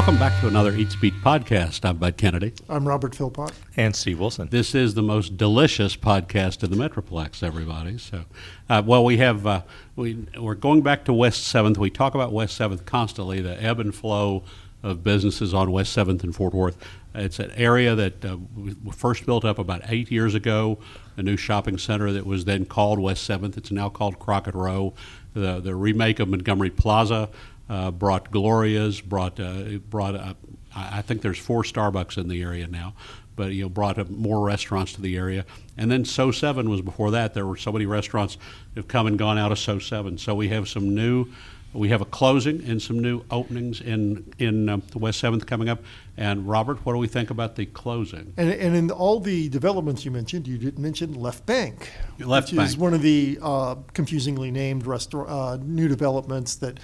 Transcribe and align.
Welcome 0.00 0.18
back 0.18 0.40
to 0.40 0.48
another 0.48 0.74
Eat 0.74 0.92
Speak 0.92 1.12
podcast. 1.16 1.84
I'm 1.84 1.98
Bud 1.98 2.16
Kennedy. 2.16 2.54
I'm 2.70 2.88
Robert 2.88 3.14
Philpott. 3.14 3.52
And 3.76 3.94
Steve 3.94 4.18
Wilson. 4.18 4.48
This 4.48 4.74
is 4.74 4.94
the 4.94 5.02
most 5.02 5.36
delicious 5.36 5.94
podcast 5.94 6.64
in 6.64 6.70
the 6.70 6.76
Metroplex, 6.76 7.42
everybody. 7.42 7.98
So, 7.98 8.24
uh, 8.70 8.82
well, 8.84 9.04
we 9.04 9.18
have 9.18 9.46
uh, 9.46 9.60
we 9.96 10.26
we're 10.38 10.54
going 10.54 10.80
back 10.80 11.04
to 11.04 11.12
West 11.12 11.46
Seventh. 11.46 11.76
We 11.76 11.90
talk 11.90 12.14
about 12.14 12.32
West 12.32 12.56
Seventh 12.56 12.86
constantly, 12.86 13.42
the 13.42 13.62
ebb 13.62 13.78
and 13.78 13.94
flow 13.94 14.42
of 14.82 15.04
businesses 15.04 15.52
on 15.52 15.70
West 15.70 15.92
Seventh 15.92 16.24
and 16.24 16.34
Fort 16.34 16.54
Worth. 16.54 16.78
It's 17.14 17.38
an 17.38 17.50
area 17.50 17.94
that 17.94 18.24
uh, 18.24 18.38
we 18.56 18.74
first 18.92 19.26
built 19.26 19.44
up 19.44 19.58
about 19.58 19.82
eight 19.88 20.10
years 20.10 20.34
ago. 20.34 20.78
A 21.18 21.22
new 21.22 21.36
shopping 21.36 21.76
center 21.76 22.10
that 22.12 22.24
was 22.24 22.46
then 22.46 22.64
called 22.64 22.98
West 23.00 23.24
Seventh. 23.24 23.58
It's 23.58 23.70
now 23.70 23.90
called 23.90 24.18
Crockett 24.18 24.54
Row. 24.54 24.94
The 25.34 25.60
the 25.60 25.74
remake 25.74 26.20
of 26.20 26.28
Montgomery 26.30 26.70
Plaza 26.70 27.28
uh, 27.70 27.90
brought 27.92 28.30
Gloria's, 28.32 29.00
brought 29.00 29.38
uh, 29.38 29.78
brought 29.88 30.16
uh, 30.16 30.34
I 30.74 31.02
think 31.02 31.22
there's 31.22 31.38
four 31.38 31.62
Starbucks 31.62 32.18
in 32.18 32.28
the 32.28 32.42
area 32.42 32.66
now, 32.66 32.94
but 33.36 33.52
you 33.52 33.62
know 33.62 33.68
brought 33.68 33.98
up 33.98 34.10
more 34.10 34.44
restaurants 34.44 34.92
to 34.94 35.00
the 35.00 35.16
area. 35.16 35.46
And 35.78 35.90
then 35.90 36.04
So 36.04 36.32
Seven 36.32 36.68
was 36.68 36.82
before 36.82 37.12
that. 37.12 37.32
There 37.32 37.46
were 37.46 37.56
so 37.56 37.72
many 37.72 37.86
restaurants 37.86 38.36
that 38.74 38.80
have 38.80 38.88
come 38.88 39.06
and 39.06 39.16
gone 39.16 39.38
out 39.38 39.52
of 39.52 39.58
So 39.58 39.78
Seven. 39.78 40.18
So 40.18 40.34
we 40.34 40.48
have 40.48 40.68
some 40.68 40.94
new. 40.94 41.26
We 41.72 41.90
have 41.90 42.00
a 42.00 42.04
closing 42.04 42.64
and 42.68 42.82
some 42.82 42.98
new 42.98 43.22
openings 43.30 43.80
in 43.80 44.32
in 44.40 44.68
um, 44.68 44.82
the 44.90 44.98
West 44.98 45.20
Seventh 45.20 45.46
coming 45.46 45.68
up. 45.68 45.80
And 46.16 46.48
Robert, 46.48 46.84
what 46.84 46.94
do 46.94 46.98
we 46.98 47.06
think 47.06 47.30
about 47.30 47.54
the 47.54 47.66
closing? 47.66 48.34
And, 48.36 48.50
and 48.50 48.74
in 48.74 48.90
all 48.90 49.20
the 49.20 49.48
developments 49.48 50.04
you 50.04 50.10
mentioned, 50.10 50.48
you 50.48 50.58
didn't 50.58 50.82
mention 50.82 51.14
Left 51.14 51.46
Bank, 51.46 51.88
Left 52.18 52.48
which 52.48 52.56
Bank. 52.56 52.68
is 52.68 52.76
one 52.76 52.92
of 52.92 53.02
the 53.02 53.38
uh, 53.40 53.76
confusingly 53.94 54.50
named 54.50 54.84
restaurant 54.84 55.30
uh, 55.30 55.56
new 55.62 55.86
developments 55.86 56.56
that 56.56 56.80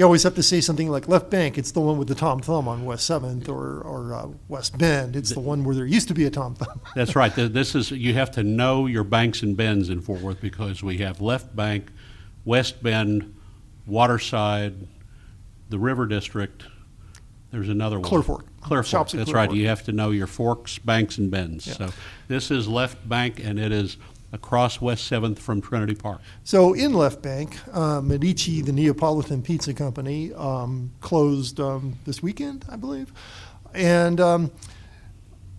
you 0.00 0.06
always 0.06 0.22
have 0.22 0.34
to 0.34 0.42
say 0.42 0.62
something 0.62 0.88
like 0.88 1.08
Left 1.08 1.28
Bank. 1.28 1.58
It's 1.58 1.72
the 1.72 1.80
one 1.80 1.98
with 1.98 2.08
the 2.08 2.14
Tom 2.14 2.40
Thumb 2.40 2.66
on 2.66 2.86
West 2.86 3.04
Seventh, 3.06 3.50
or 3.50 3.82
or 3.82 4.14
uh, 4.14 4.28
West 4.48 4.78
Bend. 4.78 5.14
It's 5.14 5.34
the 5.34 5.40
one 5.40 5.62
where 5.62 5.74
there 5.74 5.84
used 5.84 6.08
to 6.08 6.14
be 6.14 6.24
a 6.24 6.30
Tom 6.30 6.54
Thumb. 6.54 6.80
That's 6.94 7.14
right. 7.14 7.30
This 7.34 7.74
is 7.74 7.90
you 7.90 8.14
have 8.14 8.30
to 8.32 8.42
know 8.42 8.86
your 8.86 9.04
banks 9.04 9.42
and 9.42 9.54
bends 9.54 9.90
in 9.90 10.00
Fort 10.00 10.22
Worth 10.22 10.40
because 10.40 10.82
we 10.82 10.96
have 10.98 11.20
Left 11.20 11.54
Bank, 11.54 11.90
West 12.46 12.82
Bend, 12.82 13.34
Waterside, 13.86 14.88
the 15.68 15.78
River 15.78 16.06
District. 16.06 16.64
There's 17.50 17.68
another 17.68 18.00
one. 18.00 18.08
Clear 18.08 18.22
Fork. 18.22 18.46
Clear 18.62 18.82
Fork. 18.82 18.86
Shops 18.86 19.12
That's 19.12 19.24
Clear 19.26 19.36
right. 19.36 19.48
Fork. 19.50 19.58
You 19.58 19.68
have 19.68 19.82
to 19.84 19.92
know 19.92 20.12
your 20.12 20.28
forks, 20.28 20.78
banks, 20.78 21.18
and 21.18 21.30
bends. 21.30 21.66
Yeah. 21.66 21.74
So 21.74 21.90
this 22.26 22.50
is 22.50 22.66
Left 22.66 23.06
Bank, 23.06 23.38
and 23.44 23.60
it 23.60 23.70
is 23.70 23.98
across 24.32 24.80
West 24.80 25.06
Seventh 25.06 25.38
from 25.38 25.60
Trinity 25.60 25.94
Park. 25.94 26.20
So 26.44 26.72
in 26.72 26.92
Left 26.94 27.22
Bank, 27.22 27.56
uh, 27.74 28.00
Medici, 28.00 28.62
the 28.62 28.72
Neapolitan 28.72 29.42
pizza 29.42 29.74
company, 29.74 30.32
um, 30.34 30.92
closed 31.00 31.60
um, 31.60 31.98
this 32.04 32.22
weekend, 32.22 32.64
I 32.68 32.76
believe, 32.76 33.12
and 33.74 34.20
um, 34.20 34.50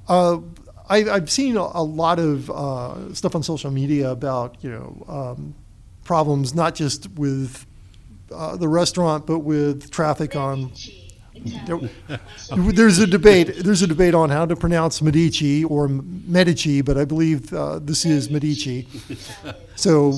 uh, 0.07 0.39
I, 0.89 1.09
I've 1.09 1.31
seen 1.31 1.55
a, 1.55 1.61
a 1.61 1.83
lot 1.83 2.19
of 2.19 2.49
uh, 2.49 3.13
stuff 3.13 3.35
on 3.35 3.43
social 3.43 3.71
media 3.71 4.11
about 4.11 4.57
you 4.61 4.69
know 4.69 5.05
um, 5.07 5.55
problems 6.03 6.53
not 6.53 6.75
just 6.75 7.09
with 7.11 7.65
uh, 8.33 8.57
the 8.57 8.67
restaurant 8.67 9.25
but 9.25 9.39
with 9.39 9.91
traffic 9.91 10.35
on. 10.35 10.71
There- 11.65 11.79
There's 12.71 12.99
a 12.99 13.07
debate, 13.07 13.63
there's 13.63 13.81
a 13.81 13.87
debate 13.87 14.13
on 14.13 14.29
how 14.29 14.45
to 14.45 14.55
pronounce 14.55 15.01
Medici 15.01 15.63
or 15.63 15.87
Medici, 15.87 16.81
but 16.81 16.97
I 16.97 17.05
believe 17.05 17.53
uh, 17.53 17.79
this 17.79 18.05
is 18.05 18.29
Medici. 18.29 18.87
So 19.75 20.13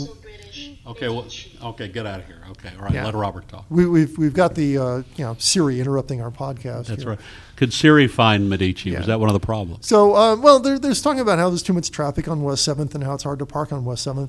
Okay, 0.85 1.07
well, 1.07 1.25
okay, 1.63 1.87
get 1.87 2.05
out 2.05 2.19
of 2.19 2.25
here. 2.25 2.41
Okay, 2.51 2.69
all 2.77 2.83
right, 2.83 2.93
Yeah. 2.93 3.05
let 3.05 3.13
Robert 3.15 3.47
talk. 3.47 3.63
we, 3.69 3.85
we've, 3.85 4.17
we've 4.17 4.33
got 4.33 4.53
the, 4.53 4.77
uh, 4.77 4.97
you 5.15 5.23
know, 5.23 5.33
Siri 5.39 5.79
interrupting 5.79 6.21
our 6.21 6.29
podcast. 6.29 6.87
That's 6.87 7.03
here. 7.03 7.11
right. 7.11 7.19
Could 7.55 7.71
Siri 7.71 8.05
find 8.07 8.49
Medici? 8.49 8.89
Yeah. 8.89 8.97
Was 8.97 9.07
that 9.07 9.17
one 9.19 9.29
of 9.29 9.33
the 9.33 9.39
problems? 9.39 9.87
So, 9.87 10.13
uh, 10.13 10.35
well, 10.35 10.59
there's 10.59 11.01
talking 11.01 11.21
about 11.21 11.39
how 11.39 11.47
there's 11.49 11.63
too 11.63 11.71
much 11.71 11.89
traffic 11.89 12.27
on 12.27 12.41
West 12.43 12.67
7th 12.67 12.95
and 12.95 13.03
how 13.05 13.13
it's 13.13 13.23
hard 13.23 13.39
to 13.39 13.45
park 13.45 13.71
on 13.71 13.85
West 13.85 14.05
7th 14.05 14.27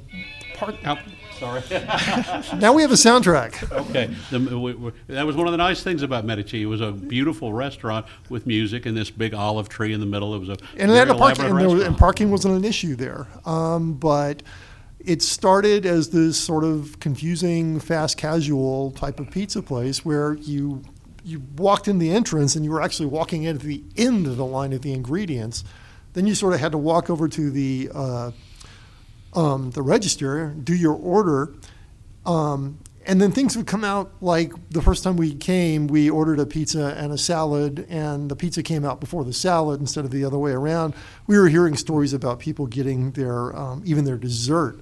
part. 0.64 0.76
Oh, 0.84 0.98
sorry. 1.38 1.62
now 2.60 2.72
we 2.72 2.82
have 2.82 2.90
a 2.90 2.94
soundtrack. 2.94 3.70
Okay. 3.88 4.14
The, 4.30 4.58
we, 4.58 4.74
we, 4.74 4.92
that 5.08 5.26
was 5.26 5.36
one 5.36 5.46
of 5.46 5.52
the 5.52 5.58
nice 5.58 5.82
things 5.82 6.02
about 6.02 6.24
Medici. 6.24 6.62
It 6.62 6.66
was 6.66 6.80
a 6.80 6.92
beautiful 6.92 7.52
restaurant 7.52 8.06
with 8.28 8.46
music 8.46 8.86
and 8.86 8.96
this 8.96 9.10
big 9.10 9.34
olive 9.34 9.68
tree 9.68 9.92
in 9.92 10.00
the 10.00 10.06
middle. 10.06 10.34
It 10.34 10.38
was 10.38 10.48
a 10.48 10.56
and 10.76 10.90
it 10.90 10.94
had 10.94 11.10
a 11.10 11.14
parking 11.14 11.44
and, 11.44 11.54
was, 11.54 11.82
and, 11.82 11.96
parking 11.96 12.30
wasn't 12.30 12.54
an 12.54 12.64
issue 12.64 12.96
there, 12.96 13.26
um, 13.44 13.94
but. 13.94 14.42
It 15.06 15.20
started 15.20 15.84
as 15.84 16.08
this 16.08 16.40
sort 16.40 16.64
of 16.64 16.98
confusing 16.98 17.78
fast 17.78 18.16
casual 18.16 18.90
type 18.92 19.20
of 19.20 19.30
pizza 19.30 19.60
place 19.60 20.02
where 20.02 20.32
you 20.32 20.82
you 21.24 21.42
walked 21.56 21.88
in 21.88 21.98
the 21.98 22.10
entrance 22.10 22.56
and 22.56 22.64
you 22.64 22.70
were 22.70 22.80
actually 22.80 23.06
walking 23.06 23.42
in 23.42 23.56
at 23.56 23.62
the 23.62 23.82
end 23.96 24.26
of 24.26 24.38
the 24.38 24.44
line 24.44 24.72
of 24.72 24.80
the 24.80 24.94
ingredients. 24.94 25.62
Then 26.14 26.26
you 26.26 26.34
sort 26.34 26.54
of 26.54 26.60
had 26.60 26.72
to 26.72 26.78
walk 26.78 27.10
over 27.10 27.28
to 27.28 27.50
the 27.50 27.90
uh, 27.92 28.30
um, 29.34 29.70
the 29.70 29.82
register, 29.82 30.54
do 30.62 30.74
your 30.74 30.94
order, 30.94 31.52
um, 32.26 32.78
and 33.06 33.20
then 33.20 33.32
things 33.32 33.56
would 33.56 33.66
come 33.66 33.84
out 33.84 34.12
like 34.22 34.52
the 34.70 34.80
first 34.80 35.04
time 35.04 35.16
we 35.16 35.34
came, 35.34 35.86
we 35.88 36.08
ordered 36.08 36.40
a 36.40 36.46
pizza 36.46 36.94
and 36.96 37.12
a 37.12 37.18
salad, 37.18 37.86
and 37.90 38.30
the 38.30 38.36
pizza 38.36 38.62
came 38.62 38.84
out 38.84 38.98
before 39.00 39.24
the 39.24 39.32
salad 39.32 39.80
instead 39.80 40.04
of 40.04 40.10
the 40.10 40.24
other 40.24 40.38
way 40.38 40.52
around. 40.52 40.94
We 41.26 41.38
were 41.38 41.48
hearing 41.48 41.76
stories 41.76 42.12
about 42.14 42.38
people 42.38 42.66
getting 42.66 43.10
their 43.12 43.54
um, 43.56 43.82
even 43.84 44.04
their 44.04 44.16
dessert 44.16 44.80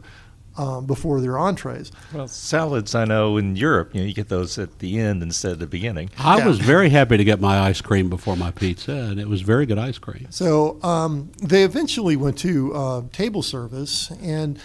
um, 0.57 0.87
before 0.87 1.21
their 1.21 1.39
entrees. 1.39 1.93
Well, 2.13 2.29
salads, 2.29 2.95
I 2.95 3.05
know 3.05 3.37
in 3.37 3.57
Europe, 3.57 3.95
you 3.95 4.01
know, 4.03 4.07
you 4.07 4.15
get 4.15 4.29
those 4.29 4.59
at 4.59 4.79
the 4.81 4.99
end 4.99 5.23
instead 5.23 5.53
of 5.53 5.59
the 5.59 5.67
beginning. 5.67 6.11
I 6.19 6.39
Yeah. 6.39 6.47
was 6.47 6.59
very 6.59 6.91
happy 6.91 7.17
to 7.17 7.25
get 7.25 7.41
my 7.41 7.61
ice 7.61 7.81
cream 7.81 8.09
before 8.09 8.37
my 8.37 8.51
pizza, 8.51 8.93
and 8.93 9.19
it 9.19 9.29
was 9.29 9.41
very 9.43 9.67
good 9.67 9.79
ice 9.79 9.99
cream. 9.99 10.27
So 10.31 10.79
um, 10.83 11.31
they 11.43 11.63
eventually 11.65 12.17
went 12.17 12.39
to 12.39 12.75
uh, 12.75 13.03
table 13.13 13.43
service, 13.43 14.11
and 14.23 14.59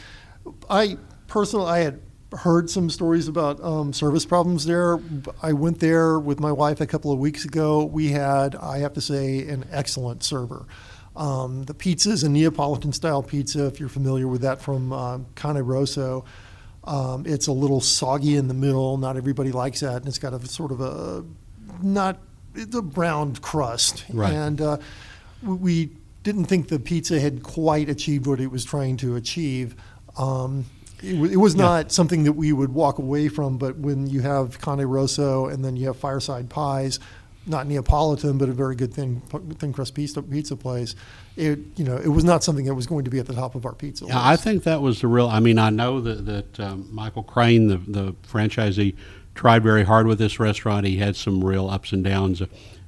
I 0.69 0.97
personally 1.27 1.67
I 1.67 1.79
had 1.79 1.99
heard 2.33 2.69
some 2.69 2.89
stories 2.89 3.29
about 3.29 3.63
um, 3.63 3.93
service 3.93 4.25
problems 4.25 4.65
there. 4.65 4.99
I 5.41 5.53
went 5.53 5.79
there 5.79 6.19
with 6.19 6.41
my 6.41 6.51
wife 6.51 6.81
a 6.81 6.85
couple 6.85 7.09
of 7.11 7.19
weeks 7.19 7.45
ago. 7.45 7.85
We 7.85 8.09
had, 8.09 8.53
I 8.55 8.79
have 8.79 8.91
to 8.95 9.01
say, 9.01 9.47
an 9.47 9.65
excellent 9.71 10.23
server. 10.25 10.65
Um, 11.17 11.63
the 11.63 11.73
pizza 11.73 12.11
is 12.11 12.23
a 12.23 12.29
Neapolitan 12.29 12.93
style 12.93 13.23
pizza, 13.23 13.65
if 13.65 13.79
you're 13.79 13.89
familiar 13.89 14.27
with 14.27 14.41
that 14.41 14.61
from 14.61 14.93
uh, 14.93 15.19
Cane 15.35 15.57
Rosso. 15.57 16.23
Um, 16.83 17.25
it's 17.25 17.47
a 17.47 17.51
little 17.51 17.81
soggy 17.81 18.35
in 18.35 18.47
the 18.47 18.53
middle. 18.53 18.97
Not 18.97 19.17
everybody 19.17 19.51
likes 19.51 19.79
that, 19.81 19.95
and 19.97 20.07
it's 20.07 20.19
got 20.19 20.33
a 20.33 20.45
sort 20.47 20.71
of 20.71 20.79
a 20.79 21.25
not 21.81 22.19
it's 22.55 22.75
a 22.75 22.81
browned 22.81 23.41
crust. 23.41 24.05
Right. 24.13 24.31
And 24.33 24.61
uh, 24.61 24.77
we- 25.43 25.91
didn't 26.23 26.45
think 26.45 26.67
the 26.67 26.77
pizza 26.79 27.21
had 27.21 27.41
quite 27.41 27.87
achieved 27.87 28.27
what 28.27 28.41
it 28.41 28.47
was 28.51 28.65
trying 28.65 28.97
to 28.97 29.15
achieve. 29.15 29.75
Um, 30.17 30.65
it, 31.01 31.15
wa- 31.17 31.27
it 31.27 31.37
was 31.37 31.55
Yeah. 31.55 31.61
not 31.63 31.91
something 31.93 32.23
that 32.25 32.33
we 32.33 32.51
would 32.51 32.73
walk 32.73 32.97
away 32.99 33.29
from, 33.29 33.57
but 33.57 33.77
when 33.77 34.07
you 34.07 34.19
have 34.21 34.59
Cane 34.59 34.81
Rosso 34.81 35.45
and 35.45 35.63
then 35.63 35.77
you 35.77 35.87
have 35.87 35.95
Fireside 35.95 36.49
Pies, 36.49 36.99
not 37.47 37.67
Neapolitan, 37.67 38.37
but 38.37 38.49
a 38.49 38.53
very 38.53 38.75
good 38.75 38.93
thin, 38.93 39.21
thin 39.59 39.73
crust 39.73 39.95
pizza, 39.95 40.21
pizza 40.21 40.55
place, 40.55 40.95
it, 41.35 41.59
you 41.77 41.85
know, 41.85 41.95
it 41.97 42.09
was 42.09 42.23
not 42.23 42.43
something 42.43 42.65
that 42.65 42.75
was 42.75 42.87
going 42.87 43.05
to 43.05 43.11
be 43.11 43.19
at 43.19 43.25
the 43.25 43.33
top 43.33 43.55
of 43.55 43.65
our 43.65 43.73
pizza 43.73 44.03
list. 44.05 44.15
Yeah, 44.15 44.27
I 44.27 44.35
think 44.35 44.63
that 44.63 44.81
was 44.81 45.01
the 45.01 45.07
real. 45.07 45.27
I 45.27 45.39
mean, 45.39 45.57
I 45.59 45.69
know 45.69 46.01
that 46.01 46.25
that 46.25 46.59
um, 46.59 46.87
Michael 46.91 47.23
Crane, 47.23 47.67
the 47.67 47.77
the 47.77 48.13
franchisee, 48.27 48.95
tried 49.35 49.63
very 49.63 49.83
hard 49.83 50.07
with 50.07 50.19
this 50.19 50.39
restaurant. 50.39 50.85
He 50.85 50.97
had 50.97 51.15
some 51.15 51.43
real 51.43 51.69
ups 51.69 51.91
and 51.91 52.03
downs. 52.03 52.41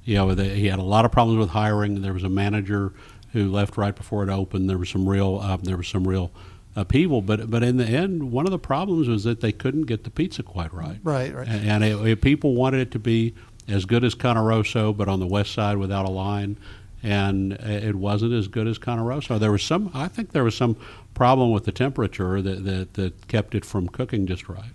You 0.03 0.16
know, 0.16 0.34
the, 0.34 0.46
he 0.46 0.68
had 0.68 0.80
a 0.80 0.84
lot 0.84 1.06
of 1.06 1.12
problems 1.12 1.40
with 1.40 1.50
hiring. 1.50 2.02
There 2.02 2.14
was 2.14 2.24
a 2.24 2.30
manager 2.30 2.94
who 3.34 3.52
left 3.52 3.78
right 3.78 3.96
before 3.96 4.24
it 4.24 4.30
opened. 4.30 4.70
There 4.70 4.78
was 4.78 4.90
some 4.90 5.08
real. 5.08 5.40
Um, 5.40 5.62
there 5.62 5.78
was 5.78 5.88
some 5.88 6.08
real 6.08 6.31
upheaval. 6.76 7.22
But 7.22 7.50
but 7.52 7.62
in 7.64 7.78
the 7.78 7.86
end, 7.86 8.31
one 8.31 8.46
of 8.46 8.52
the 8.52 8.59
problems 8.59 9.08
was 9.08 9.24
that 9.26 9.41
they 9.41 9.52
couldn't 9.52 9.84
get 9.84 10.03
the 10.03 10.09
pizza 10.09 10.41
quite 10.44 10.73
right. 10.73 10.97
Right, 11.03 11.34
right. 11.34 11.47
And, 11.47 11.70
and 11.70 11.84
it, 11.84 12.08
it- 12.08 12.22
people 12.22 12.55
wanted 12.55 12.79
it 12.82 12.91
to 12.91 13.00
be 13.00 13.35
as 13.69 13.85
good 13.85 14.03
as 14.03 14.16
Cane 14.16 14.37
Rosso, 14.37 14.93
but 14.93 15.07
on 15.07 15.19
the 15.19 15.27
west 15.27 15.53
side 15.53 15.77
without 15.77 16.05
a 16.05 16.11
line. 16.11 16.57
And 17.01 17.53
it 17.53 17.95
wasn't 17.95 18.33
as 18.33 18.49
good 18.49 18.67
as 18.67 18.77
Cane 18.77 18.99
Rosso. 18.99 19.37
There 19.37 19.51
was 19.51 19.63
some, 19.63 19.89
I 19.93 20.09
think 20.09 20.33
there 20.33 20.43
was 20.43 20.55
some 20.57 20.75
problem 21.13 21.51
with 21.51 21.63
the 21.63 21.71
temperature 21.71 22.41
that, 22.41 22.66
that, 22.66 22.93
that 22.95 23.27
kept 23.27 23.55
it 23.55 23.63
from 23.63 23.87
cooking 23.87 24.27
just 24.27 24.49
right. 24.49 24.71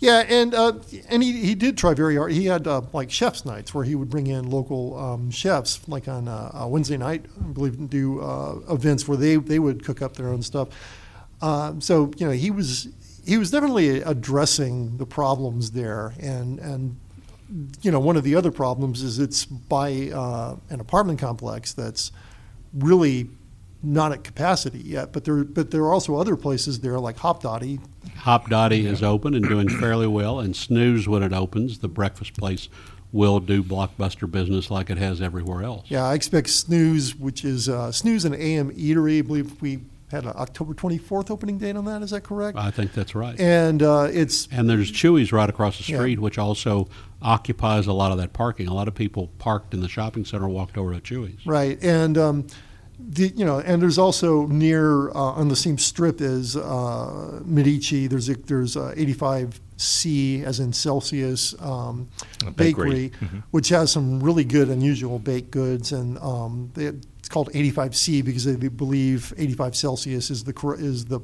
Yeah, 0.00 0.24
and 0.28 0.54
uh, 0.54 0.74
and 1.08 1.24
he, 1.24 1.44
he 1.44 1.54
did 1.56 1.76
try 1.76 1.92
very 1.92 2.16
hard. 2.16 2.30
He 2.30 2.46
had 2.46 2.68
uh, 2.68 2.82
like 2.92 3.10
chefs 3.10 3.44
nights 3.44 3.74
where 3.74 3.82
he 3.82 3.96
would 3.96 4.08
bring 4.08 4.28
in 4.28 4.48
local 4.48 4.96
um, 4.96 5.30
chefs, 5.30 5.86
like 5.88 6.06
on 6.06 6.28
uh, 6.28 6.52
a 6.54 6.68
Wednesday 6.68 6.96
night, 6.96 7.24
I 7.40 7.48
believe, 7.48 7.74
and 7.74 7.90
do 7.90 8.20
uh, 8.20 8.60
events 8.70 9.08
where 9.08 9.18
they, 9.18 9.36
they 9.36 9.58
would 9.58 9.84
cook 9.84 10.00
up 10.00 10.14
their 10.14 10.28
own 10.28 10.42
stuff. 10.42 10.68
Um, 11.42 11.80
so 11.80 12.12
you 12.16 12.26
know 12.26 12.32
he 12.32 12.52
was 12.52 12.88
he 13.26 13.38
was 13.38 13.50
definitely 13.50 14.00
addressing 14.02 14.98
the 14.98 15.06
problems 15.06 15.72
there, 15.72 16.14
and 16.20 16.60
and 16.60 16.96
you 17.82 17.90
know 17.90 18.00
one 18.00 18.16
of 18.16 18.24
the 18.24 18.34
other 18.34 18.50
problems 18.50 19.02
is 19.02 19.18
it's 19.18 19.44
by 19.44 20.10
uh, 20.10 20.56
an 20.70 20.80
apartment 20.80 21.18
complex 21.18 21.72
that's 21.72 22.12
really 22.74 23.28
not 23.82 24.12
at 24.12 24.24
capacity 24.24 24.80
yet, 24.80 25.12
but 25.12 25.24
there 25.24 25.44
but 25.44 25.70
there 25.70 25.82
are 25.82 25.92
also 25.92 26.16
other 26.16 26.36
places 26.36 26.80
there 26.80 26.98
like 26.98 27.16
Hopdoddy 27.16 27.80
Hop 28.18 28.50
Dotty 28.50 28.84
is 28.86 29.02
open 29.02 29.34
and 29.34 29.48
doing 29.48 29.68
fairly 29.68 30.06
well, 30.06 30.40
and 30.40 30.54
Snooze, 30.54 31.08
when 31.08 31.22
it 31.22 31.32
opens, 31.32 31.78
the 31.78 31.88
breakfast 31.88 32.36
place, 32.36 32.68
will 33.12 33.40
do 33.40 33.62
blockbuster 33.62 34.30
business 34.30 34.70
like 34.70 34.90
it 34.90 34.98
has 34.98 35.22
everywhere 35.22 35.62
else. 35.62 35.86
Yeah, 35.88 36.04
I 36.04 36.14
expect 36.14 36.50
Snooze, 36.50 37.14
which 37.14 37.44
is 37.44 37.68
uh, 37.68 37.92
Snooze 37.92 38.24
and 38.24 38.34
AM 38.34 38.70
Eatery. 38.72 39.18
I 39.18 39.22
believe 39.22 39.62
we 39.62 39.80
had 40.10 40.24
an 40.24 40.32
October 40.36 40.72
24th 40.74 41.30
opening 41.30 41.58
date 41.58 41.76
on 41.76 41.84
that. 41.84 42.02
Is 42.02 42.10
that 42.10 42.22
correct? 42.24 42.56
I 42.58 42.70
think 42.70 42.92
that's 42.94 43.14
right. 43.14 43.38
And 43.38 43.82
uh, 43.82 44.08
it's 44.10 44.48
And 44.50 44.68
there's 44.68 44.90
Chewy's 44.90 45.32
right 45.32 45.48
across 45.48 45.78
the 45.78 45.90
Yeah. 45.92 45.98
street, 45.98 46.18
which 46.18 46.38
also 46.38 46.88
occupies 47.20 47.86
a 47.86 47.92
lot 47.92 48.10
of 48.12 48.18
that 48.18 48.32
parking. 48.32 48.68
A 48.68 48.74
lot 48.74 48.88
of 48.88 48.94
people 48.94 49.28
parked 49.38 49.74
in 49.74 49.80
the 49.80 49.88
shopping 49.88 50.24
center 50.24 50.48
walked 50.48 50.78
over 50.78 50.98
to 50.98 51.00
Chewy's. 51.00 51.44
right, 51.46 51.82
and 51.82 52.16
um, 52.16 52.46
the 52.98 53.28
you 53.36 53.44
know, 53.44 53.58
and 53.60 53.80
there's 53.82 53.98
also 53.98 54.46
near 54.46 55.10
uh, 55.10 55.14
on 55.14 55.48
the 55.48 55.56
same 55.56 55.78
strip 55.78 56.20
as 56.20 56.56
uh, 56.56 57.40
Medici. 57.44 58.06
There's 58.06 58.28
a, 58.28 58.34
there's 58.34 58.76
uh, 58.76 58.92
85C, 58.96 60.42
as 60.44 60.58
in 60.60 60.72
Celsius 60.72 61.54
um, 61.60 62.08
A 62.46 62.50
Bakery, 62.50 63.08
bakery. 63.08 63.10
Mhm. 63.28 63.42
which 63.50 63.68
has 63.68 63.92
some 63.92 64.20
really 64.22 64.44
good, 64.44 64.68
unusual 64.68 65.18
baked 65.18 65.50
goods, 65.50 65.92
and 65.92 66.18
um, 66.18 66.70
they, 66.74 66.92
it's 67.28 67.34
called 67.34 67.52
85C 67.52 68.24
because 68.24 68.46
they 68.46 68.68
believe 68.68 69.34
85 69.36 69.76
Celsius 69.76 70.30
is 70.30 70.44
the 70.44 70.54
is 70.78 71.04
the 71.04 71.20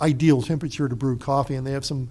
ideal 0.00 0.40
temperature 0.40 0.88
to 0.88 0.96
brew 0.96 1.18
coffee, 1.18 1.54
and 1.54 1.66
they 1.66 1.72
have 1.72 1.84
some 1.84 2.08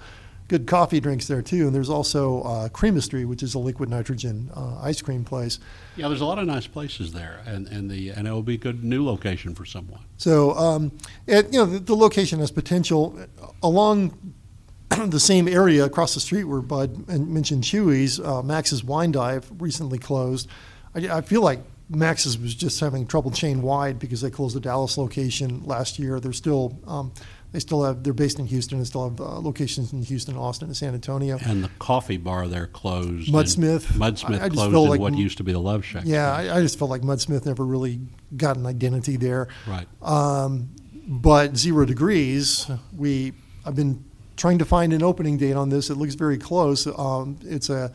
good 0.50 0.68
coffee 0.68 1.00
drinks 1.00 1.26
there 1.26 1.42
too. 1.42 1.66
And 1.66 1.74
there's 1.74 1.90
also 1.90 2.44
uh, 2.44 2.70
Creamistry, 2.70 3.26
which 3.26 3.42
is 3.42 3.56
a 3.56 3.60
liquid 3.60 3.90
nitrogen 3.90 4.52
uh, 4.56 4.78
ice 4.84 5.02
cream 5.02 5.24
place. 5.24 5.58
Yeah, 5.96 6.10
there's 6.10 6.22
a 6.22 6.26
lot 6.26 6.38
of 6.38 6.46
nice 6.46 6.68
places 6.68 7.12
there, 7.12 7.42
and, 7.48 7.68
and 7.70 7.90
the 7.90 8.12
and 8.12 8.28
it 8.28 8.32
will 8.32 8.44
be 8.44 8.54
a 8.54 8.60
good 8.60 8.84
new 8.84 9.04
location 9.04 9.56
for 9.56 9.66
someone. 9.66 10.02
So, 10.18 10.52
um, 10.56 10.92
and, 11.28 11.52
you 11.52 11.62
know, 11.62 11.66
the, 11.66 11.80
the 11.80 11.96
location 11.96 12.38
has 12.38 12.52
potential 12.52 13.18
along 13.64 14.36
the 15.08 15.20
same 15.20 15.48
area 15.48 15.86
across 15.86 16.14
the 16.14 16.20
street 16.20 16.44
where 16.44 16.62
Bud 16.62 17.08
mentioned 17.08 17.64
Chewy's. 17.64 18.20
Uh, 18.20 18.44
Max's 18.44 18.84
Wine 18.84 19.12
Dive 19.12 19.52
recently 19.58 19.98
closed. 19.98 20.48
I, 20.94 21.18
I 21.18 21.22
feel 21.22 21.42
like 21.42 21.62
Max's 21.90 22.38
was 22.38 22.56
just 22.56 22.80
having 22.80 23.06
trouble 23.06 23.32
chain 23.32 23.62
wide 23.62 24.00
because 24.00 24.22
they 24.22 24.30
closed 24.32 24.56
the 24.56 24.60
Dallas 24.60 24.98
location 24.98 25.64
last 25.66 26.00
year. 26.00 26.20
They're 26.20 26.34
still 26.34 26.80
um, 26.88 27.14
they 27.52 27.60
still 27.60 27.84
have 27.84 28.04
they're 28.04 28.14
based 28.14 28.40
in 28.40 28.48
Houston 28.48 28.80
and 28.80 28.88
still 28.88 29.10
have 29.10 29.22
uh, 29.22 29.40
locations 29.40 29.94
in 29.94 30.02
Houston, 30.02 30.36
Austin, 30.36 30.68
and 30.68 30.76
San 30.76 30.94
Antonio. 30.94 31.38
And 31.46 31.64
the 31.64 31.70
coffee 31.80 32.18
bar 32.18 32.48
there 32.48 32.68
closed. 32.68 33.32
Mudsmith. 33.32 33.84
Mudsmith 33.94 34.42
I- 34.42 34.46
I 34.46 34.50
closed 34.50 34.76
in 34.76 34.90
like 34.90 35.00
what 35.00 35.16
used 35.16 35.38
to 35.38 35.44
be 35.44 35.52
the 35.52 35.60
Love 35.60 35.86
Shack. 35.86 36.04
Yeah, 36.06 36.34
I, 36.34 36.58
I 36.58 36.62
just 36.62 36.80
felt 36.80 36.90
like 36.90 37.02
Mudsmith 37.02 37.46
never 37.46 37.64
really 37.64 38.00
got 38.36 38.58
an 38.58 38.66
identity 38.66 39.18
there. 39.18 39.48
Right. 39.68 39.88
Um, 40.02 40.70
but 41.08 41.56
zero 41.56 41.86
degrees, 41.86 42.70
we 42.98 43.34
I've 43.64 43.76
been 43.76 44.04
trying 44.38 44.58
to 44.58 44.66
find 44.66 44.92
an 44.92 45.04
opening 45.04 45.38
date 45.38 45.54
on 45.54 45.70
this. 45.70 45.90
It 45.90 45.96
looks 45.96 46.16
very 46.16 46.38
close. 46.38 46.88
Um, 46.88 47.38
it's 47.44 47.70
a 47.70 47.92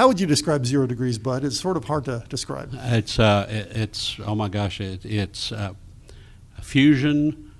how 0.00 0.08
would 0.08 0.18
you 0.18 0.26
describe 0.26 0.64
zero 0.64 0.86
degrees, 0.86 1.18
Bud? 1.18 1.44
It's 1.44 1.60
sort 1.60 1.76
of 1.76 1.84
hard 1.84 2.06
to 2.06 2.24
describe. 2.30 2.70
It's 2.72 3.18
uh, 3.18 3.46
it's 3.50 4.18
oh 4.24 4.34
my 4.34 4.48
gosh, 4.48 4.80
it, 4.80 5.04
it's 5.04 5.52
uh, 5.52 5.74
fusion, 6.62 7.52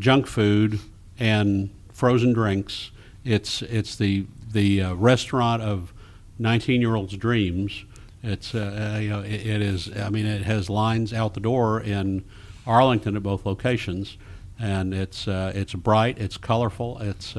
junk 0.00 0.26
food, 0.26 0.80
and 1.20 1.70
frozen 1.92 2.32
drinks. 2.32 2.90
It's 3.24 3.62
it's 3.62 3.94
the 3.94 4.26
the 4.52 4.82
uh, 4.82 4.94
restaurant 4.94 5.62
of 5.62 5.94
nineteen 6.36 6.80
year 6.80 6.96
olds' 6.96 7.16
dreams. 7.16 7.84
It's 8.24 8.56
uh, 8.56 8.94
uh, 8.96 8.98
you 8.98 9.10
know 9.10 9.20
it, 9.20 9.46
it 9.46 9.62
is. 9.62 9.96
I 9.96 10.10
mean, 10.10 10.26
it 10.26 10.42
has 10.42 10.68
lines 10.68 11.12
out 11.12 11.34
the 11.34 11.40
door 11.40 11.80
in 11.80 12.24
Arlington 12.66 13.14
at 13.14 13.22
both 13.22 13.46
locations, 13.46 14.18
and 14.58 14.92
it's 14.92 15.28
uh, 15.28 15.52
it's 15.54 15.74
bright, 15.74 16.18
it's 16.18 16.38
colorful, 16.38 16.98
it's. 16.98 17.36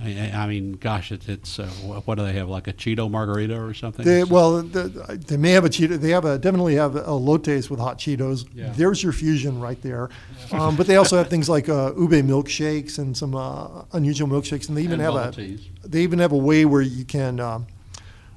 I, 0.00 0.32
I 0.34 0.46
mean, 0.48 0.72
gosh, 0.72 1.12
it's, 1.12 1.28
it's 1.28 1.58
uh, 1.58 1.66
what 2.04 2.16
do 2.18 2.24
they 2.24 2.32
have? 2.32 2.48
Like 2.48 2.66
a 2.66 2.72
Cheeto 2.72 3.10
margarita 3.10 3.58
or 3.58 3.72
something? 3.74 4.04
They, 4.04 4.24
well, 4.24 4.60
the, 4.62 4.88
they 5.26 5.36
may 5.36 5.52
have 5.52 5.64
a 5.64 5.68
Cheeto. 5.68 5.98
They 5.98 6.10
have 6.10 6.24
a 6.24 6.36
definitely 6.38 6.74
have 6.74 6.96
a 6.96 7.00
Lottes 7.02 7.70
with 7.70 7.78
hot 7.78 7.98
Cheetos. 7.98 8.46
Yeah. 8.52 8.72
There's 8.74 9.02
your 9.02 9.12
fusion 9.12 9.60
right 9.60 9.80
there. 9.82 10.10
Um, 10.52 10.76
but 10.76 10.86
they 10.86 10.96
also 10.96 11.16
have 11.16 11.28
things 11.28 11.48
like 11.48 11.68
uh, 11.68 11.92
ube 11.96 12.10
milkshakes 12.26 12.98
and 12.98 13.16
some 13.16 13.34
uh, 13.34 13.84
unusual 13.92 14.28
milkshakes, 14.28 14.68
and 14.68 14.76
they 14.76 14.82
even 14.82 15.00
And 15.00 15.14
have 15.14 15.28
a 15.28 15.32
teas. 15.32 15.68
they 15.84 16.02
even 16.02 16.18
have 16.18 16.32
a 16.32 16.36
way 16.36 16.64
where 16.64 16.82
you 16.82 17.04
can. 17.04 17.38
Um, 17.40 17.66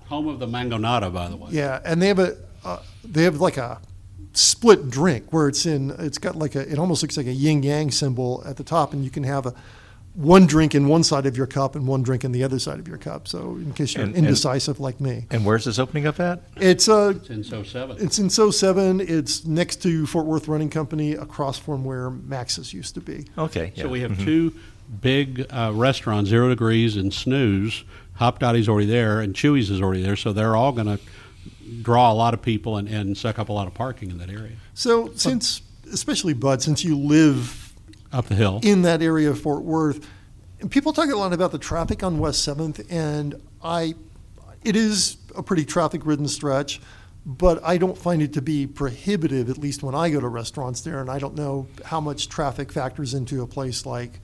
Home 0.09 0.27
of 0.29 0.39
the 0.39 0.47
mangonada, 0.47 1.11
by 1.13 1.27
the 1.27 1.35
way. 1.35 1.49
Yeah, 1.51 1.81
and 1.83 2.01
they 2.01 2.07
have 2.07 2.19
a 2.19 2.37
uh, 2.63 2.79
they 3.03 3.23
have 3.23 3.41
like 3.41 3.57
a 3.57 3.81
split 4.33 4.89
drink 4.89 5.33
where 5.33 5.47
it's 5.47 5.65
in 5.65 5.89
it's 5.99 6.17
got 6.19 6.35
like 6.35 6.55
a 6.55 6.61
it 6.71 6.77
almost 6.79 7.01
looks 7.01 7.17
like 7.17 7.25
a 7.25 7.33
yin 7.33 7.63
yang 7.63 7.91
symbol 7.91 8.41
at 8.45 8.55
the 8.57 8.63
top, 8.63 8.93
and 8.93 9.03
you 9.03 9.09
can 9.09 9.23
have 9.23 9.45
a 9.47 9.53
one 10.17 10.47
drink 10.47 10.73
in 10.73 10.87
one 10.87 11.03
side 11.03 11.27
of 11.27 11.37
your 11.37 11.45
cup 11.45 11.75
and 11.75 11.85
one 11.87 12.01
drink 12.01 12.23
in 12.25 12.31
the 12.31 12.43
other 12.43 12.57
side 12.57 12.79
of 12.79 12.87
your 12.87 12.97
cup. 12.97 13.27
So 13.27 13.51
in 13.57 13.71
case 13.73 13.93
you're 13.93 14.03
And- 14.03 14.15
and- 14.15 14.25
indecisive 14.25 14.79
like 14.79 14.99
me, 14.99 15.25
And 15.29 15.45
where's 15.45 15.65
this 15.65 15.77
opening 15.77 16.07
up 16.07 16.19
at? 16.19 16.41
it's 16.55 16.89
uh 16.89 17.13
It's 17.17 17.29
in 17.29 17.43
so 17.43 17.61
seven. 17.61 17.97
it's 17.99 18.17
in 18.17 18.29
So 18.31 18.49
Seven. 18.49 18.99
It's 18.99 19.45
next 19.45 19.75
to 19.83 20.07
Fort 20.07 20.25
Worth 20.25 20.47
Running 20.47 20.69
Company, 20.71 21.13
across 21.13 21.59
from 21.59 21.83
where 21.85 22.09
Max's 22.09 22.73
used 22.73 22.95
to 22.95 23.01
be. 23.01 23.25
Okay. 23.37 23.71
So 23.77 23.87
we 23.87 24.01
have 24.01 24.11
Mhm. 24.13 24.25
two 24.25 24.53
big 25.01 25.45
uh, 25.51 25.71
restaurants, 25.75 26.29
Zero 26.31 26.49
Degrees 26.49 26.95
and 26.97 27.13
Snooze. 27.13 27.83
Hopdoddy's 28.13 28.67
already 28.67 28.87
there, 28.87 29.21
and 29.21 29.35
Chewy's 29.35 29.69
is 29.69 29.81
already 29.81 30.01
there. 30.01 30.15
So 30.15 30.33
they're 30.33 30.55
all 30.55 30.71
going 30.71 30.87
to 30.87 30.99
draw 31.83 32.11
a 32.11 32.15
lot 32.15 32.33
of 32.33 32.41
people 32.41 32.77
and, 32.77 32.87
and 32.87 33.15
suck 33.15 33.37
up 33.37 33.49
a 33.49 33.53
lot 33.53 33.67
of 33.67 33.75
parking 33.75 34.09
in 34.09 34.17
that 34.17 34.29
area. 34.31 34.53
So 34.73 35.11
since 35.15 35.61
especially 35.93 36.33
Bud, 36.33 36.63
since 36.63 36.83
you 36.83 36.97
live 36.97 37.66
Up 38.11 38.27
the 38.27 38.35
hill. 38.35 38.59
in 38.63 38.83
that 38.83 39.01
area 39.01 39.29
of 39.29 39.39
Fort 39.39 39.63
Worth. 39.63 40.07
And 40.59 40.71
people 40.71 40.93
talk 40.93 41.09
a 41.09 41.15
lot 41.15 41.33
about 41.33 41.51
the 41.51 41.59
traffic 41.59 42.03
on 42.03 42.19
West 42.19 42.43
Seventh, 42.43 42.81
and 42.89 43.41
I, 43.63 43.95
it 44.63 44.75
is 44.75 45.17
a 45.35 45.43
pretty 45.43 45.65
traffic-ridden 45.65 46.27
stretch, 46.27 46.81
but 47.25 47.63
I 47.63 47.77
don't 47.77 47.97
find 47.97 48.21
it 48.21 48.33
to 48.33 48.41
be 48.41 48.65
prohibitive. 48.65 49.49
At 49.49 49.57
least 49.57 49.83
when 49.83 49.93
I 49.93 50.09
go 50.09 50.19
to 50.19 50.27
restaurants 50.27 50.81
there, 50.81 50.99
and 50.99 51.11
I 51.11 51.19
don't 51.19 51.35
know 51.35 51.67
how 51.85 51.99
much 51.99 52.29
traffic 52.29 52.71
factors 52.71 53.13
into 53.13 53.43
a 53.43 53.47
place 53.47 53.85
like, 53.85 54.19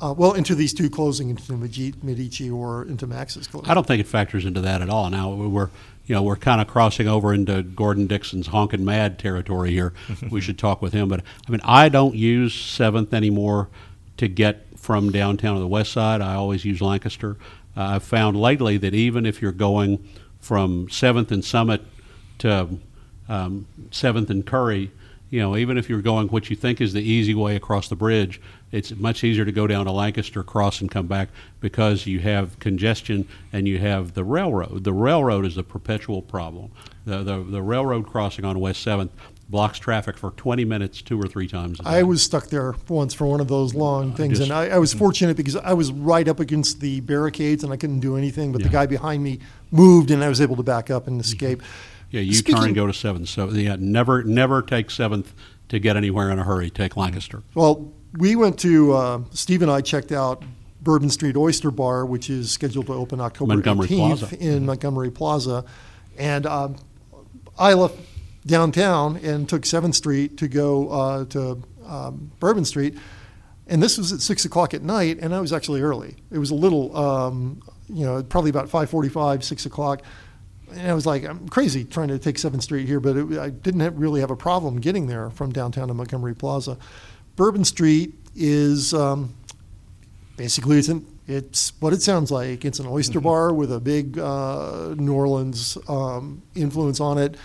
uh, 0.00 0.14
well, 0.16 0.34
into 0.34 0.54
these 0.54 0.72
two 0.72 0.88
closing, 0.88 1.30
into 1.30 1.52
Medici 1.54 2.50
or 2.50 2.84
into 2.84 3.06
Max's 3.06 3.46
closing. 3.46 3.68
I 3.70 3.74
don't 3.74 3.86
think 3.86 4.00
it 4.00 4.06
factors 4.06 4.44
into 4.44 4.60
that 4.60 4.80
at 4.80 4.88
all. 4.88 5.10
Now 5.10 5.30
we're, 5.32 5.70
you 6.06 6.14
know, 6.14 6.22
we're 6.22 6.36
kind 6.36 6.60
of 6.60 6.68
crossing 6.68 7.08
over 7.08 7.34
into 7.34 7.62
Gordon 7.62 8.06
Dickson's 8.06 8.48
honking 8.48 8.84
mad 8.84 9.18
territory 9.18 9.70
here. 9.70 9.92
we 10.30 10.40
should 10.40 10.58
talk 10.58 10.80
with 10.80 10.92
him, 10.92 11.08
but 11.08 11.22
I 11.46 11.50
mean, 11.50 11.60
I 11.64 11.88
don't 11.88 12.14
use 12.14 12.54
Seventh 12.54 13.12
anymore 13.12 13.68
to 14.18 14.28
get 14.28 14.66
from 14.76 15.10
downtown 15.10 15.54
to 15.54 15.60
the 15.60 15.68
west 15.68 15.92
side. 15.92 16.20
I 16.20 16.34
always 16.34 16.64
use 16.64 16.80
Lancaster. 16.80 17.36
Uh, 17.76 17.82
I've 17.82 18.04
found 18.04 18.40
lately 18.40 18.76
that 18.78 18.94
even 18.94 19.26
if 19.26 19.42
you're 19.42 19.52
going 19.52 20.06
from 20.40 20.88
Seventh 20.90 21.32
and 21.32 21.44
Summit 21.44 21.82
to 22.38 22.78
um, 23.28 23.66
Seventh 23.90 24.30
and 24.30 24.46
Curry, 24.46 24.90
you 25.30 25.40
know, 25.40 25.56
even 25.56 25.76
if 25.76 25.88
you're 25.88 26.02
going 26.02 26.28
what 26.28 26.48
you 26.48 26.56
think 26.56 26.80
is 26.80 26.92
the 26.92 27.02
easy 27.02 27.34
way 27.34 27.56
across 27.56 27.88
the 27.88 27.96
bridge, 27.96 28.40
it's 28.72 28.94
much 28.96 29.24
easier 29.24 29.44
to 29.44 29.52
go 29.52 29.66
down 29.66 29.86
to 29.86 29.92
Lancaster, 29.92 30.42
cross, 30.42 30.80
and 30.80 30.90
come 30.90 31.06
back 31.06 31.28
because 31.60 32.06
you 32.06 32.20
have 32.20 32.58
congestion 32.58 33.28
and 33.52 33.68
you 33.68 33.78
have 33.78 34.14
the 34.14 34.24
railroad. 34.24 34.84
The 34.84 34.92
railroad 34.92 35.44
is 35.44 35.56
a 35.56 35.62
perpetual 35.62 36.22
problem. 36.22 36.70
The, 37.04 37.22
the, 37.22 37.42
the 37.42 37.62
railroad 37.62 38.06
crossing 38.06 38.44
on 38.44 38.58
West 38.60 38.84
7th 38.86 39.10
blocks 39.48 39.78
traffic 39.78 40.18
for 40.18 40.30
20 40.32 40.64
minutes 40.64 41.00
two 41.00 41.18
or 41.18 41.26
three 41.26 41.48
times 41.48 41.80
a 41.80 41.82
day. 41.82 41.90
I 41.90 42.02
was 42.02 42.22
stuck 42.22 42.48
there 42.48 42.74
once 42.88 43.14
for 43.14 43.26
one 43.26 43.40
of 43.40 43.48
those 43.48 43.74
long 43.74 44.12
uh, 44.12 44.16
things, 44.16 44.38
just- 44.38 44.50
and 44.50 44.58
I, 44.58 44.76
I 44.76 44.78
was 44.78 44.92
fortunate 44.92 45.36
because 45.36 45.56
I 45.56 45.72
was 45.72 45.90
right 45.90 46.28
up 46.28 46.40
against 46.40 46.80
the 46.80 47.00
barricades 47.00 47.64
and 47.64 47.72
I 47.72 47.76
couldn't 47.76 48.00
do 48.00 48.16
anything. 48.16 48.52
But 48.52 48.62
the 48.62 48.68
guy 48.68 48.86
behind 48.86 49.22
me 49.22 49.40
moved, 49.70 50.10
and 50.10 50.22
I 50.22 50.28
was 50.28 50.40
able 50.40 50.56
to 50.56 50.62
back 50.62 50.90
up 50.90 51.06
and 51.06 51.14
mm-hmm. 51.14 51.20
escape. 51.20 51.62
Yeah, 52.10 52.20
you 52.20 52.34
Speaking- 52.34 52.56
turn 52.56 52.64
and 52.66 52.74
go 52.74 52.86
to 52.86 52.92
7th. 52.92 53.28
So, 53.28 53.48
yeah, 53.50 53.76
never, 53.78 54.22
never 54.22 54.62
take 54.62 54.88
7th 54.88 55.26
to 55.68 55.78
get 55.78 55.96
anywhere 55.96 56.30
in 56.30 56.38
a 56.38 56.44
hurry. 56.44 56.70
Take 56.70 56.96
Lancaster. 56.96 57.42
Well, 57.54 57.92
we 58.16 58.36
went 58.36 58.58
to 58.60 58.92
uh, 58.94 59.20
Steve 59.30 59.62
and 59.62 59.70
I 59.70 59.80
checked 59.82 60.12
out 60.12 60.42
Bourbon 60.80 61.10
Street 61.10 61.36
Oyster 61.36 61.70
Bar, 61.70 62.06
which 62.06 62.30
is 62.30 62.50
scheduled 62.50 62.86
to 62.86 62.94
open 62.94 63.20
October 63.20 63.54
Montgomery 63.54 63.88
18th 63.88 64.18
Plaza. 64.18 64.38
in 64.40 64.64
Montgomery 64.64 65.10
Plaza, 65.10 65.64
and 66.16 66.46
um, 66.46 66.76
I 67.58 67.74
left 67.74 67.98
downtown 68.46 69.16
and 69.18 69.48
took 69.48 69.66
Seventh 69.66 69.94
Street 69.96 70.38
to 70.38 70.48
go 70.48 70.88
uh, 70.88 71.24
to 71.26 71.62
um, 71.84 72.30
Bourbon 72.40 72.64
Street, 72.64 72.96
and 73.66 73.82
this 73.82 73.98
was 73.98 74.12
at 74.12 74.20
six 74.20 74.44
o'clock 74.44 74.72
at 74.72 74.82
night, 74.82 75.18
and 75.20 75.34
I 75.34 75.40
was 75.40 75.52
actually 75.52 75.82
early. 75.82 76.16
It 76.30 76.38
was 76.38 76.50
a 76.50 76.54
little, 76.54 76.96
um, 76.96 77.60
you 77.88 78.06
know, 78.06 78.22
probably 78.22 78.50
about 78.50 78.68
five 78.70 78.88
forty-five, 78.88 79.44
six 79.44 79.66
o'clock. 79.66 80.02
And 80.72 80.90
I 80.90 80.94
was 80.94 81.06
like, 81.06 81.24
I'm 81.24 81.48
crazy 81.48 81.84
trying 81.84 82.08
to 82.08 82.18
take 82.18 82.38
Seventh 82.38 82.62
Street 82.62 82.86
here, 82.86 83.00
but 83.00 83.16
it, 83.16 83.38
I 83.38 83.50
didn't 83.50 83.80
have, 83.80 83.98
really 83.98 84.20
have 84.20 84.30
a 84.30 84.36
problem 84.36 84.80
getting 84.80 85.06
there 85.06 85.30
from 85.30 85.52
downtown 85.52 85.88
to 85.88 85.94
Montgomery 85.94 86.34
Plaza. 86.34 86.78
Bourbon 87.36 87.64
Street 87.64 88.14
is 88.34 88.92
um, 88.94 89.34
basically 90.36 90.78
it's 90.78 90.88
an, 90.88 91.06
it's 91.26 91.72
what 91.80 91.92
it 91.92 92.02
sounds 92.02 92.30
like. 92.30 92.64
It's 92.64 92.78
an 92.78 92.86
oyster 92.86 93.20
bar 93.20 93.52
with 93.52 93.72
a 93.72 93.80
big 93.80 94.18
uh, 94.18 94.94
New 94.96 95.12
Orleans 95.12 95.76
um, 95.88 96.42
influence 96.54 97.00
on 97.00 97.18
it. 97.18 97.36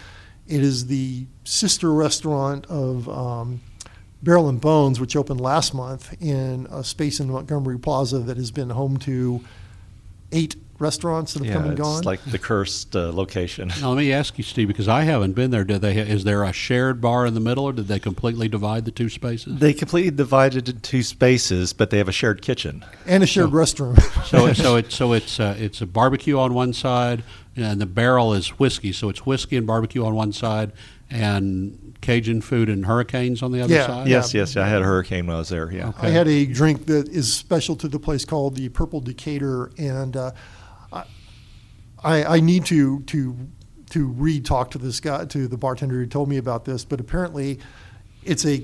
It 0.48 0.62
is 0.62 0.88
the 0.88 1.26
sister 1.44 1.92
restaurant 1.94 2.66
of 2.68 3.08
um, 3.10 3.62
Barrel 4.22 4.48
and 4.48 4.60
Bones, 4.60 5.00
which 5.00 5.16
opened 5.16 5.42
last 5.42 5.74
month 5.74 6.16
in 6.22 6.68
a 6.72 6.84
space 6.84 7.20
in 7.20 7.30
Montgomery 7.30 7.78
Plaza 7.78 8.20
that 8.20 8.38
has 8.38 8.52
been 8.52 8.70
home 8.70 8.98
to 9.00 9.44
eight 10.32 10.56
restaurants 10.84 11.34
that 11.34 11.40
have 11.40 11.48
Yeah, 11.48 11.54
come 11.54 11.64
and 11.64 11.72
it's 11.74 11.82
gone. 11.82 12.04
like 12.04 12.24
the 12.26 12.38
cursed 12.38 12.96
uh, 12.96 13.12
location. 13.14 13.72
Now, 13.82 13.90
let 13.90 13.98
me 13.98 14.12
ask 14.14 14.38
you, 14.38 14.44
Steve, 14.44 14.68
because 14.68 14.88
I 14.88 15.04
haven't 15.04 15.32
been 15.34 15.50
there. 15.50 15.64
Did 15.64 15.82
they? 15.82 15.98
Is 15.98 16.24
there 16.26 16.44
a 16.44 16.52
shared 16.54 17.00
bar 17.02 17.26
in 17.26 17.34
the 17.34 17.40
middle, 17.40 17.64
or 17.66 17.74
did 17.74 17.88
they 17.88 18.00
completely 18.00 18.48
divide 18.48 18.86
the 18.86 18.92
two 18.92 19.10
spaces? 19.10 19.58
They 19.60 19.74
completely 19.74 20.12
divided 20.12 20.68
into 20.70 20.82
two 20.82 21.02
spaces, 21.02 21.74
but 21.74 21.90
they 21.90 21.98
have 21.98 22.10
a 22.10 22.12
shared 22.12 22.42
kitchen. 22.42 22.84
and 23.08 23.24
a 23.24 23.26
shared 23.26 23.50
restroom. 23.52 23.98
So, 24.34 24.52
so 24.54 24.76
it's 24.82 24.96
so 24.96 25.14
it's 25.14 25.40
uh, 25.40 25.56
it's 25.58 25.82
a 25.82 25.86
barbecue 25.86 26.38
on 26.38 26.54
one 26.54 26.74
side, 26.74 27.24
and 27.56 27.80
the 27.82 27.86
barrel 27.86 28.34
is 28.34 28.60
whiskey. 28.60 28.92
So 28.92 29.10
it's 29.10 29.26
whiskey 29.26 29.58
and 29.58 29.66
barbecue 29.66 30.04
on 30.06 30.14
one 30.16 30.34
side, 30.34 30.72
and 31.10 31.94
Cajun 32.02 32.42
food 32.42 32.68
and 32.70 32.86
hurricanes 32.86 33.42
on 33.42 33.52
the 33.52 33.62
other 33.62 33.74
Yeah. 33.74 33.88
side. 33.88 34.08
Yes, 34.08 34.34
yes, 34.34 34.58
I 34.58 34.68
had 34.68 34.82
a 34.82 34.86
hurricane 34.86 35.28
when 35.28 35.36
I 35.36 35.40
was 35.40 35.50
there. 35.50 35.72
Yeah. 35.72 35.90
Okay. 35.90 36.08
I 36.08 36.10
had 36.10 36.28
a 36.28 36.46
drink 36.46 36.86
that 36.88 37.08
is 37.10 37.32
special 37.32 37.76
to 37.78 37.88
the 37.88 38.00
place 38.00 38.26
called 38.26 38.56
the 38.56 38.68
Purple 38.70 39.00
Decatur, 39.00 39.72
and 39.78 40.18
uh, 40.18 40.32
I, 42.04 42.24
I 42.24 42.40
need 42.40 42.66
to 42.66 43.02
to 43.02 43.36
to 43.92 44.08
re-talk 44.08 44.72
to 44.72 44.80
this 44.80 45.00
guy 45.00 45.26
to 45.26 45.48
the 45.48 45.58
bartender 45.58 45.96
who 45.96 46.08
told 46.08 46.28
me 46.28 46.38
about 46.38 46.66
this. 46.66 46.84
But 46.84 47.00
apparently, 47.00 47.60
it's 48.24 48.46
a 48.46 48.64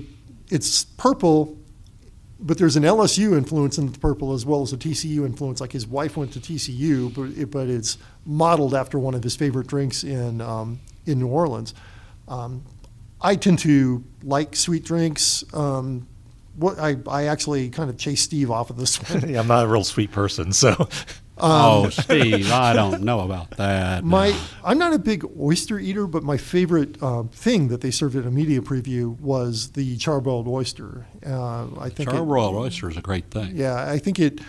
it's 0.50 0.84
purple, 0.84 1.56
but 2.40 2.58
there's 2.58 2.76
an 2.76 2.82
LSU 2.82 3.36
influence 3.36 3.78
in 3.78 3.90
the 3.92 3.98
purple 3.98 4.32
as 4.32 4.44
well 4.44 4.62
as 4.62 4.72
a 4.72 4.76
TCU 4.76 5.24
influence. 5.24 5.60
Like 5.60 5.72
his 5.72 5.86
wife 5.86 6.16
went 6.16 6.32
to 6.32 6.40
TCU, 6.40 7.14
but 7.14 7.38
it, 7.38 7.50
but 7.50 7.68
it's 7.68 7.98
modeled 8.26 8.74
after 8.74 8.98
one 8.98 9.14
of 9.14 9.22
his 9.22 9.36
favorite 9.36 9.66
drinks 9.66 10.04
in 10.04 10.40
um, 10.40 10.80
in 11.06 11.18
New 11.20 11.28
Orleans. 11.28 11.74
Um, 12.28 12.64
I 13.20 13.36
tend 13.36 13.58
to 13.60 14.04
like 14.22 14.56
sweet 14.56 14.84
drinks. 14.84 15.44
Um, 15.54 16.06
what 16.56 16.78
I, 16.78 16.96
I 17.06 17.24
actually 17.24 17.70
kind 17.70 17.88
of 17.90 17.96
chased 17.96 18.24
Steve 18.24 18.50
off 18.50 18.70
of 18.70 18.76
this 18.76 18.96
one. 18.96 19.28
Yeah, 19.30 19.40
I'm 19.40 19.46
not 19.46 19.64
a 19.64 19.68
real 19.68 19.84
sweet 19.84 20.10
person, 20.10 20.52
so 20.52 20.88
oh, 21.42 21.88
Steve, 21.90 22.50
I 22.50 22.72
don't 22.72 23.02
know 23.02 23.20
about 23.20 23.50
that. 23.52 24.04
My, 24.04 24.38
I'm 24.64 24.78
not 24.78 24.92
a 24.92 24.98
big 24.98 25.24
oyster 25.38 25.78
eater, 25.78 26.06
but 26.06 26.22
my 26.22 26.36
favorite 26.36 26.96
uh, 27.02 27.24
thing 27.24 27.68
that 27.68 27.80
they 27.80 27.90
served 27.90 28.16
at 28.16 28.26
a 28.26 28.30
media 28.30 28.60
preview 28.60 29.18
was 29.20 29.70
the 29.72 29.96
charbroiled 29.98 30.46
oyster. 30.46 31.06
Uh, 31.24 31.66
I 31.78 31.88
think 31.88 32.10
charbroiled 32.10 32.54
oyster 32.54 32.90
is 32.90 32.96
a 32.96 33.02
great 33.02 33.30
thing. 33.30 33.56
Yeah, 33.56 33.90
I 33.90 33.98
think 33.98 34.18
it. 34.18 34.40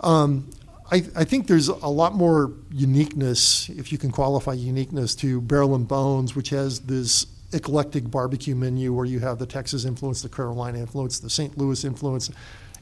Um, 0.00 0.50
I, 0.92 1.04
I 1.14 1.24
think 1.24 1.46
there's 1.46 1.68
a 1.68 1.86
lot 1.86 2.14
more 2.14 2.52
uniqueness, 2.72 3.68
if 3.68 3.92
you 3.92 3.98
can 3.98 4.10
qualify 4.10 4.54
uniqueness, 4.54 5.14
to 5.16 5.40
Barrel 5.40 5.76
and 5.76 5.86
Bones, 5.86 6.34
which 6.34 6.50
has 6.50 6.80
this 6.80 7.26
eclectic 7.52 8.10
barbecue 8.10 8.54
menu 8.54 8.92
where 8.92 9.04
you 9.04 9.20
have 9.20 9.38
the 9.38 9.46
Texas 9.46 9.84
influence, 9.84 10.22
the 10.22 10.28
Carolina 10.28 10.78
influence, 10.78 11.20
the 11.20 11.30
St. 11.30 11.56
Louis 11.56 11.84
influence, 11.84 12.30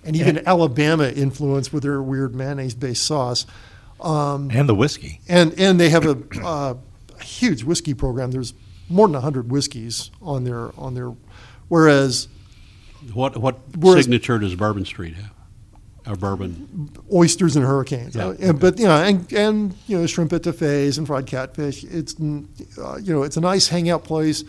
and 0.05 0.17
even 0.17 0.47
Alabama 0.47 1.09
influence 1.09 1.73
with 1.73 1.83
their 1.83 2.01
weird 2.03 2.35
mayonnaise-based 2.35 3.03
sauce. 3.05 3.47
Um, 4.01 4.51
and 4.53 4.69
the 4.69 4.75
whiskey. 4.75 5.21
and 5.29 5.59
and 5.59 5.79
they 5.81 5.89
have 5.91 6.07
a, 6.07 6.17
uh, 6.45 6.75
a 7.19 7.23
huge 7.23 7.65
whiskey 7.65 7.95
program. 7.95 8.31
There's 8.31 8.55
more 8.89 9.09
than 9.09 9.21
hundred 9.21 9.51
whiskeys 9.51 10.11
on 10.23 10.45
their 10.45 10.71
on 10.79 10.95
their, 10.95 11.13
whereas 11.69 12.29
What 13.13 13.37
what 13.37 13.59
Whereas- 13.77 14.05
signature 14.05 14.39
does 14.39 14.55
Bourbon 14.55 14.85
Street 14.85 15.15
have? 15.15 15.33
Or 16.07 16.17
bourbon? 16.17 16.91
oysters 17.13 17.55
and 17.57 17.67
hurricanes. 17.67 18.15
Yeah, 18.17 18.29
Uh, 18.29 18.37
and, 18.41 18.59
But 18.61 18.79
you 18.79 18.87
know, 18.87 18.97
and, 19.03 19.31
and 19.33 19.75
you 19.89 19.99
know, 19.99 20.07
shrimp 20.07 20.31
etouffees 20.31 20.97
and 20.97 21.07
fried 21.07 21.27
catfish. 21.27 21.85
It's 21.85 22.15
uh, 22.19 22.99
you 23.03 23.13
know, 23.13 23.25
it's 23.25 23.37
a 23.37 23.41
nice 23.43 23.69
hangout 23.69 24.05
place. 24.05 24.43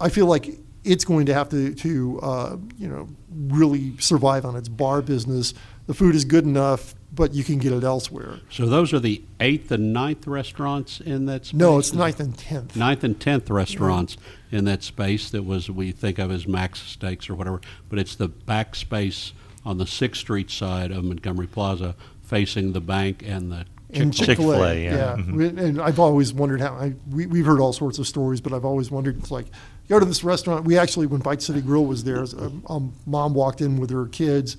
I 0.00 0.10
feel 0.10 0.26
like 0.26 0.58
it's 0.84 1.04
going 1.04 1.26
to 1.26 1.34
have 1.34 1.48
to 1.50 1.74
to 1.74 2.20
uh, 2.20 2.56
you 2.76 2.88
know 2.88 3.08
really 3.30 3.96
survive 3.98 4.44
on 4.44 4.56
its 4.56 4.68
bar 4.68 5.02
business. 5.02 5.54
The 5.86 5.94
food 5.94 6.14
is 6.14 6.24
good 6.24 6.44
enough, 6.44 6.94
but 7.12 7.34
you 7.34 7.42
can 7.42 7.58
get 7.58 7.72
it 7.72 7.82
elsewhere. 7.82 8.38
So 8.50 8.66
those 8.66 8.92
are 8.92 9.00
the 9.00 9.22
eighth 9.40 9.70
and 9.72 9.92
ninth 9.92 10.26
restaurants 10.26 11.00
in 11.00 11.26
that 11.26 11.46
space? 11.46 11.58
No, 11.58 11.78
it's 11.78 11.92
ninth 11.92 12.20
and 12.20 12.38
tenth. 12.38 12.76
ninth 12.76 13.02
and 13.02 13.18
tenth 13.20 13.50
restaurants 13.50 14.16
in 14.52 14.64
that 14.66 14.82
space 14.84 15.28
that 15.30 15.44
was 15.44 15.68
we 15.68 15.90
think 15.90 16.18
of 16.18 16.30
as 16.30 16.46
Max 16.46 16.80
Steaks 16.80 17.28
or 17.28 17.34
whatever, 17.34 17.60
but 17.88 17.98
it's 17.98 18.14
the 18.14 18.28
back 18.28 18.74
space 18.76 19.32
on 19.64 19.78
the 19.78 19.86
Sixth 19.86 20.20
Street 20.20 20.50
side 20.50 20.90
of 20.92 21.04
Montgomery 21.04 21.46
Plaza, 21.48 21.96
facing 22.22 22.72
the 22.72 22.80
bank 22.80 23.22
and 23.26 23.50
the 23.50 23.64
And 23.92 24.12
Chick-fil-A. 24.14 24.26
Chick-fil-A, 24.26 24.56
Chick-fil-A, 24.56 24.84
yeah. 24.84 24.96
yeah. 24.96 25.16
Mhm. 25.16 25.58
And 25.58 25.80
I've 25.80 25.98
always 25.98 26.32
wondered 26.32 26.60
how, 26.60 26.74
I, 26.74 26.94
we, 27.10 27.26
we've 27.26 27.46
heard 27.46 27.60
all 27.60 27.72
sorts 27.72 27.98
of 27.98 28.06
stories, 28.06 28.40
but 28.40 28.52
I've 28.52 28.64
always 28.64 28.90
wondered, 28.90 29.18
it's 29.18 29.30
like, 29.30 29.46
go 29.92 30.00
to 30.00 30.06
this 30.06 30.24
restaurant. 30.24 30.64
We 30.64 30.78
actually, 30.78 31.06
when 31.06 31.20
Bite 31.20 31.42
City 31.42 31.60
Grill 31.60 31.84
was 31.84 32.04
there, 32.04 32.22
a, 32.22 32.50
a 32.66 32.80
mom 33.06 33.34
walked 33.34 33.60
in 33.60 33.78
with 33.78 33.90
her 33.90 34.06
kids, 34.06 34.56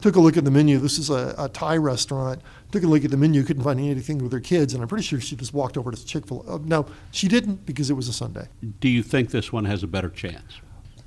took 0.00 0.16
a 0.16 0.20
look 0.20 0.36
at 0.36 0.44
the 0.44 0.50
menu. 0.50 0.78
This 0.78 0.98
is 0.98 1.10
a, 1.10 1.34
a 1.36 1.48
Thai 1.48 1.76
restaurant. 1.76 2.40
Took 2.70 2.84
a 2.84 2.86
look 2.86 3.04
at 3.04 3.10
the 3.10 3.16
menu, 3.16 3.42
couldn't 3.42 3.62
find 3.64 3.80
anything 3.80 4.18
with 4.18 4.32
her 4.32 4.40
kids, 4.40 4.72
and 4.74 4.82
I'm 4.82 4.88
pretty 4.88 5.04
sure 5.04 5.20
she 5.20 5.36
just 5.36 5.52
walked 5.54 5.76
over 5.76 5.90
to 5.90 6.06
Chick-fil-A. 6.06 6.54
Uh, 6.54 6.58
no, 6.64 6.86
she 7.10 7.28
didn't 7.28 7.66
because 7.66 7.90
it 7.90 7.94
was 7.94 8.08
a 8.08 8.12
Sunday. 8.12 8.48
Do 8.80 8.88
you 8.88 9.02
think 9.02 9.30
this 9.30 9.52
one 9.52 9.64
has 9.64 9.82
a 9.82 9.86
better 9.86 10.08
chance? 10.08 10.60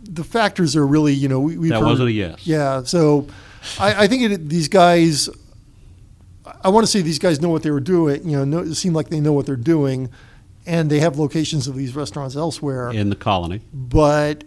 the 0.09 0.23
factors 0.23 0.75
are 0.75 0.85
really, 0.87 1.11
you 1.11 1.27
know, 1.27 1.39
we, 1.39 1.57
we've 1.57 1.71
That 1.71 1.79
heard- 1.79 1.87
wasn't 1.87 2.09
a 2.09 2.11
yes. 2.11 2.45
Yeah, 2.47 2.83
so 2.83 3.27
I, 3.79 4.03
I 4.03 4.07
think 4.07 4.21
it, 4.31 4.47
these 4.47 4.69
guys, 4.69 5.27
I 6.61 6.69
want 6.69 6.85
to 6.85 6.91
say 6.91 7.01
these 7.01 7.19
guys 7.19 7.41
know 7.41 7.49
what 7.49 7.63
they 7.63 7.71
were 7.71 7.81
doing. 7.81 8.29
You 8.29 8.37
know, 8.37 8.45
know, 8.45 8.59
it 8.59 8.75
seemed 8.75 8.95
like 8.95 9.09
they 9.09 9.19
know 9.19 9.33
what 9.33 9.45
they're 9.47 9.55
doing, 9.55 10.09
and 10.67 10.91
they 10.91 10.99
have 10.99 11.17
locations 11.17 11.67
of 11.67 11.75
these 11.75 11.95
restaurants 11.95 12.35
elsewhere. 12.35 12.91
In 12.91 13.09
the 13.09 13.15
colony, 13.15 13.61
But 13.73 14.43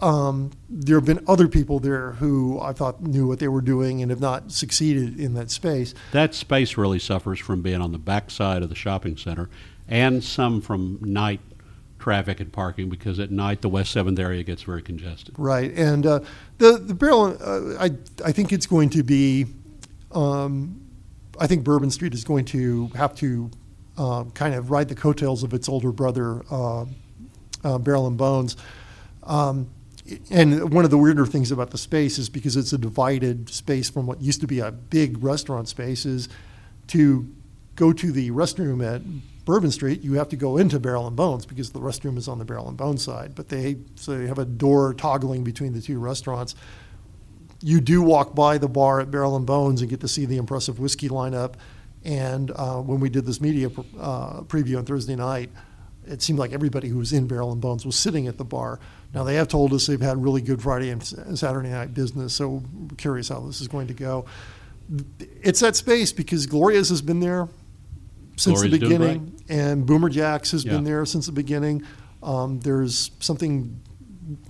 um, 0.00 0.50
there 0.68 0.96
have 0.96 1.04
been 1.04 1.22
other 1.28 1.46
people 1.46 1.78
there 1.78 2.12
who 2.12 2.60
I 2.60 2.72
thought 2.72 3.02
knew 3.02 3.26
what 3.26 3.38
they 3.38 3.48
were 3.48 3.60
doing 3.60 4.02
and 4.02 4.10
have 4.10 4.20
not 4.20 4.50
succeeded 4.50 5.18
in 5.18 5.34
that 5.34 5.50
space. 5.50 5.94
that 6.12 6.34
space 6.34 6.76
really 6.76 6.98
suffers 6.98 7.38
from 7.38 7.62
being 7.62 7.80
on 7.80 7.92
the 7.92 7.98
back 7.98 8.30
side 8.30 8.62
of 8.62 8.68
the 8.68 8.74
shopping 8.74 9.16
center, 9.16 9.48
and 9.88 10.22
some 10.24 10.60
from 10.60 10.98
night 11.00 11.40
traffic 11.98 12.40
and 12.40 12.50
parking 12.50 12.88
because 12.88 13.20
at 13.20 13.30
night 13.30 13.60
the 13.60 13.68
West 13.68 13.92
Seventh 13.92 14.18
area 14.18 14.42
gets 14.42 14.62
very 14.62 14.82
congested. 14.82 15.34
Right, 15.38 15.70
and 15.76 16.04
uh, 16.06 16.20
the 16.58 16.78
the 16.78 16.94
barrel, 16.94 17.36
uh, 17.40 17.76
I 17.78 17.90
I 18.24 18.32
think 18.32 18.52
it's 18.52 18.66
going 18.66 18.90
to 18.90 19.02
be, 19.02 19.46
um, 20.10 20.80
I 21.38 21.46
think 21.46 21.62
Bourbon 21.62 21.90
Street 21.90 22.14
is 22.14 22.24
going 22.24 22.46
to 22.46 22.88
have 22.96 23.14
to 23.16 23.50
uh, 23.96 24.24
kind 24.34 24.54
of 24.54 24.70
ride 24.70 24.88
the 24.88 24.94
coattails 24.94 25.42
of 25.42 25.52
its 25.54 25.68
older 25.68 25.92
brother, 25.92 26.42
uh, 26.50 26.84
uh, 27.64 27.78
Barrel 27.78 28.06
and 28.06 28.16
Bones. 28.16 28.56
Um, 29.22 29.68
and 30.30 30.72
one 30.72 30.84
of 30.84 30.90
the 30.90 30.98
weirder 30.98 31.26
things 31.26 31.52
about 31.52 31.70
the 31.70 31.78
space 31.78 32.18
is 32.18 32.28
because 32.28 32.56
it's 32.56 32.72
a 32.72 32.78
divided 32.78 33.48
space 33.48 33.88
from 33.90 34.06
what 34.06 34.20
used 34.20 34.40
to 34.40 34.46
be 34.46 34.58
a 34.58 34.72
big 34.72 35.22
restaurant 35.22 35.68
space 35.68 36.04
is 36.04 36.28
to 36.88 37.28
go 37.76 37.92
to 37.92 38.10
the 38.10 38.30
restroom 38.30 38.84
at 38.84 39.02
Bourbon 39.44 39.70
Street, 39.70 40.02
you 40.02 40.14
have 40.14 40.28
to 40.28 40.36
go 40.36 40.56
into 40.56 40.78
Barrel 40.78 41.06
and 41.06 41.16
Bones 41.16 41.46
because 41.46 41.70
the 41.70 41.80
restroom 41.80 42.16
is 42.16 42.28
on 42.28 42.38
the 42.38 42.44
Barrel 42.44 42.68
and 42.68 42.76
Bones 42.76 43.02
side. 43.02 43.34
But 43.34 43.48
they 43.48 43.78
so 43.96 44.16
they 44.16 44.26
have 44.26 44.38
a 44.38 44.44
door 44.44 44.94
toggling 44.94 45.44
between 45.44 45.72
the 45.72 45.80
two 45.80 45.98
restaurants. 45.98 46.54
You 47.62 47.80
do 47.80 48.02
walk 48.02 48.34
by 48.34 48.58
the 48.58 48.68
bar 48.68 49.00
at 49.00 49.10
Barrel 49.10 49.36
and 49.36 49.46
Bones 49.46 49.80
and 49.80 49.90
get 49.90 50.00
to 50.00 50.08
see 50.08 50.24
the 50.24 50.36
impressive 50.36 50.78
whiskey 50.78 51.08
lineup. 51.08 51.54
And 52.04 52.50
uh, 52.52 52.76
when 52.80 53.00
we 53.00 53.08
did 53.10 53.26
this 53.26 53.40
media 53.40 53.68
uh, 53.98 54.40
preview 54.42 54.78
on 54.78 54.84
Thursday 54.84 55.16
night, 55.16 55.50
it 56.06 56.22
seemed 56.22 56.38
like 56.38 56.52
everybody 56.52 56.88
who 56.88 56.96
was 56.98 57.12
in 57.12 57.26
Barrel 57.26 57.52
and 57.52 57.60
Bones 57.60 57.84
was 57.84 57.94
sitting 57.96 58.26
at 58.26 58.38
the 58.38 58.44
bar. 58.44 58.80
Now 59.12 59.22
they 59.24 59.34
have 59.34 59.48
told 59.48 59.72
us 59.74 59.86
they've 59.86 60.00
had 60.00 60.22
really 60.22 60.40
good 60.40 60.62
Friday 60.62 60.88
and 60.90 61.02
Saturday 61.38 61.68
night 61.68 61.92
business, 61.92 62.32
so 62.34 62.62
we're 62.74 62.96
curious 62.96 63.28
how 63.28 63.40
this 63.40 63.60
is 63.60 63.68
going 63.68 63.86
to 63.88 63.94
go. 63.94 64.24
It's 65.42 65.60
that 65.60 65.76
space 65.76 66.12
because 66.12 66.46
Gloria's 66.46 66.88
has 66.88 67.02
been 67.02 67.20
there 67.20 67.48
since 68.36 68.60
Gloria's 68.60 68.72
the 68.72 68.78
beginning, 68.78 69.40
and 69.48 69.84
Boomer 69.84 70.08
Jacks 70.08 70.52
has 70.52 70.64
Yeah. 70.64 70.72
been 70.72 70.84
there 70.84 71.04
since 71.04 71.26
the 71.26 71.32
beginning. 71.32 71.82
Um, 72.22 72.60
there's 72.60 73.10
something 73.20 73.78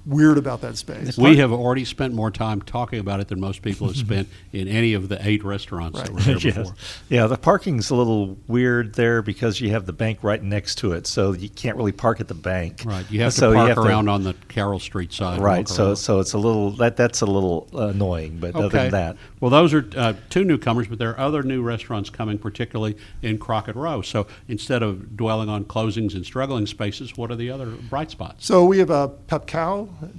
weird 0.07 0.39
about 0.39 0.61
that 0.63 0.77
space. 0.77 1.17
We 1.19 1.37
have 1.39 1.53
already 1.53 1.85
spent 1.85 2.15
more 2.15 2.31
time 2.31 2.61
talking 2.63 2.99
about 2.99 3.21
it 3.21 3.29
than 3.29 3.41
most 3.41 3.63
people 3.63 3.87
have 3.87 3.97
spent 3.97 4.29
in 4.53 4.69
any 4.69 4.95
of 4.95 5.09
the 5.09 5.19
eight 5.27 5.45
restaurants 5.45 5.99
that 6.01 6.09
Right. 6.11 6.15
were 6.15 6.21
there 6.21 6.39
yes. 6.41 6.57
before. 6.57 6.75
Yeah, 7.09 7.27
the 7.27 7.37
parking's 7.37 7.91
a 7.91 7.95
little 7.95 8.37
weird 8.49 8.95
there 8.95 9.23
because 9.23 9.61
you 9.61 9.71
have 9.71 9.87
the 9.87 9.93
bank 9.93 10.19
right 10.23 10.43
next 10.43 10.77
to 10.79 10.93
it, 10.93 11.07
so 11.07 11.33
you 11.33 11.49
can't 11.49 11.77
really 11.77 11.93
park 11.93 12.21
at 12.21 12.29
the 12.29 12.35
bank. 12.35 12.83
Right, 12.85 13.09
you 13.11 13.21
have 13.23 13.33
to 13.35 13.39
So 13.41 13.55
park 13.55 13.77
around 13.79 14.09
on 14.09 14.25
the 14.25 14.35
Carroll 14.49 14.79
Street 14.81 15.13
side. 15.13 15.41
Right, 15.41 15.69
so 15.69 15.87
around. 15.89 15.97
so 15.97 16.21
it's 16.21 16.33
a 16.33 16.39
little 16.39 16.71
that 16.73 16.97
that's 16.97 17.21
a 17.21 17.27
little 17.27 17.69
annoying, 17.73 18.39
but 18.41 18.55
other 18.55 18.69
than 18.69 18.91
that, 18.93 19.17
Well, 19.41 19.51
those 19.51 19.73
are 19.75 19.89
uh, 19.97 20.15
two 20.29 20.45
newcomers, 20.45 20.89
but 20.89 20.99
there 20.99 21.11
are 21.11 21.19
other 21.21 21.43
new 21.43 21.63
restaurants 21.63 22.11
coming, 22.11 22.39
particularly 22.39 22.97
in 23.23 23.39
Crockett 23.39 23.77
Row. 23.77 24.03
So 24.03 24.27
instead 24.49 24.83
of 24.83 25.17
dwelling 25.17 25.49
on 25.49 25.65
closings 25.65 26.15
and 26.15 26.25
struggling 26.25 26.67
spaces, 26.67 27.17
what 27.17 27.31
are 27.31 27.37
the 27.37 27.51
other 27.51 27.67
bright 27.67 28.11
spots? 28.11 28.47
So 28.47 28.65
we 28.65 28.79
have 28.79 28.91
a 28.91 29.09
Pep 29.09 29.47
Cow 29.47 29.70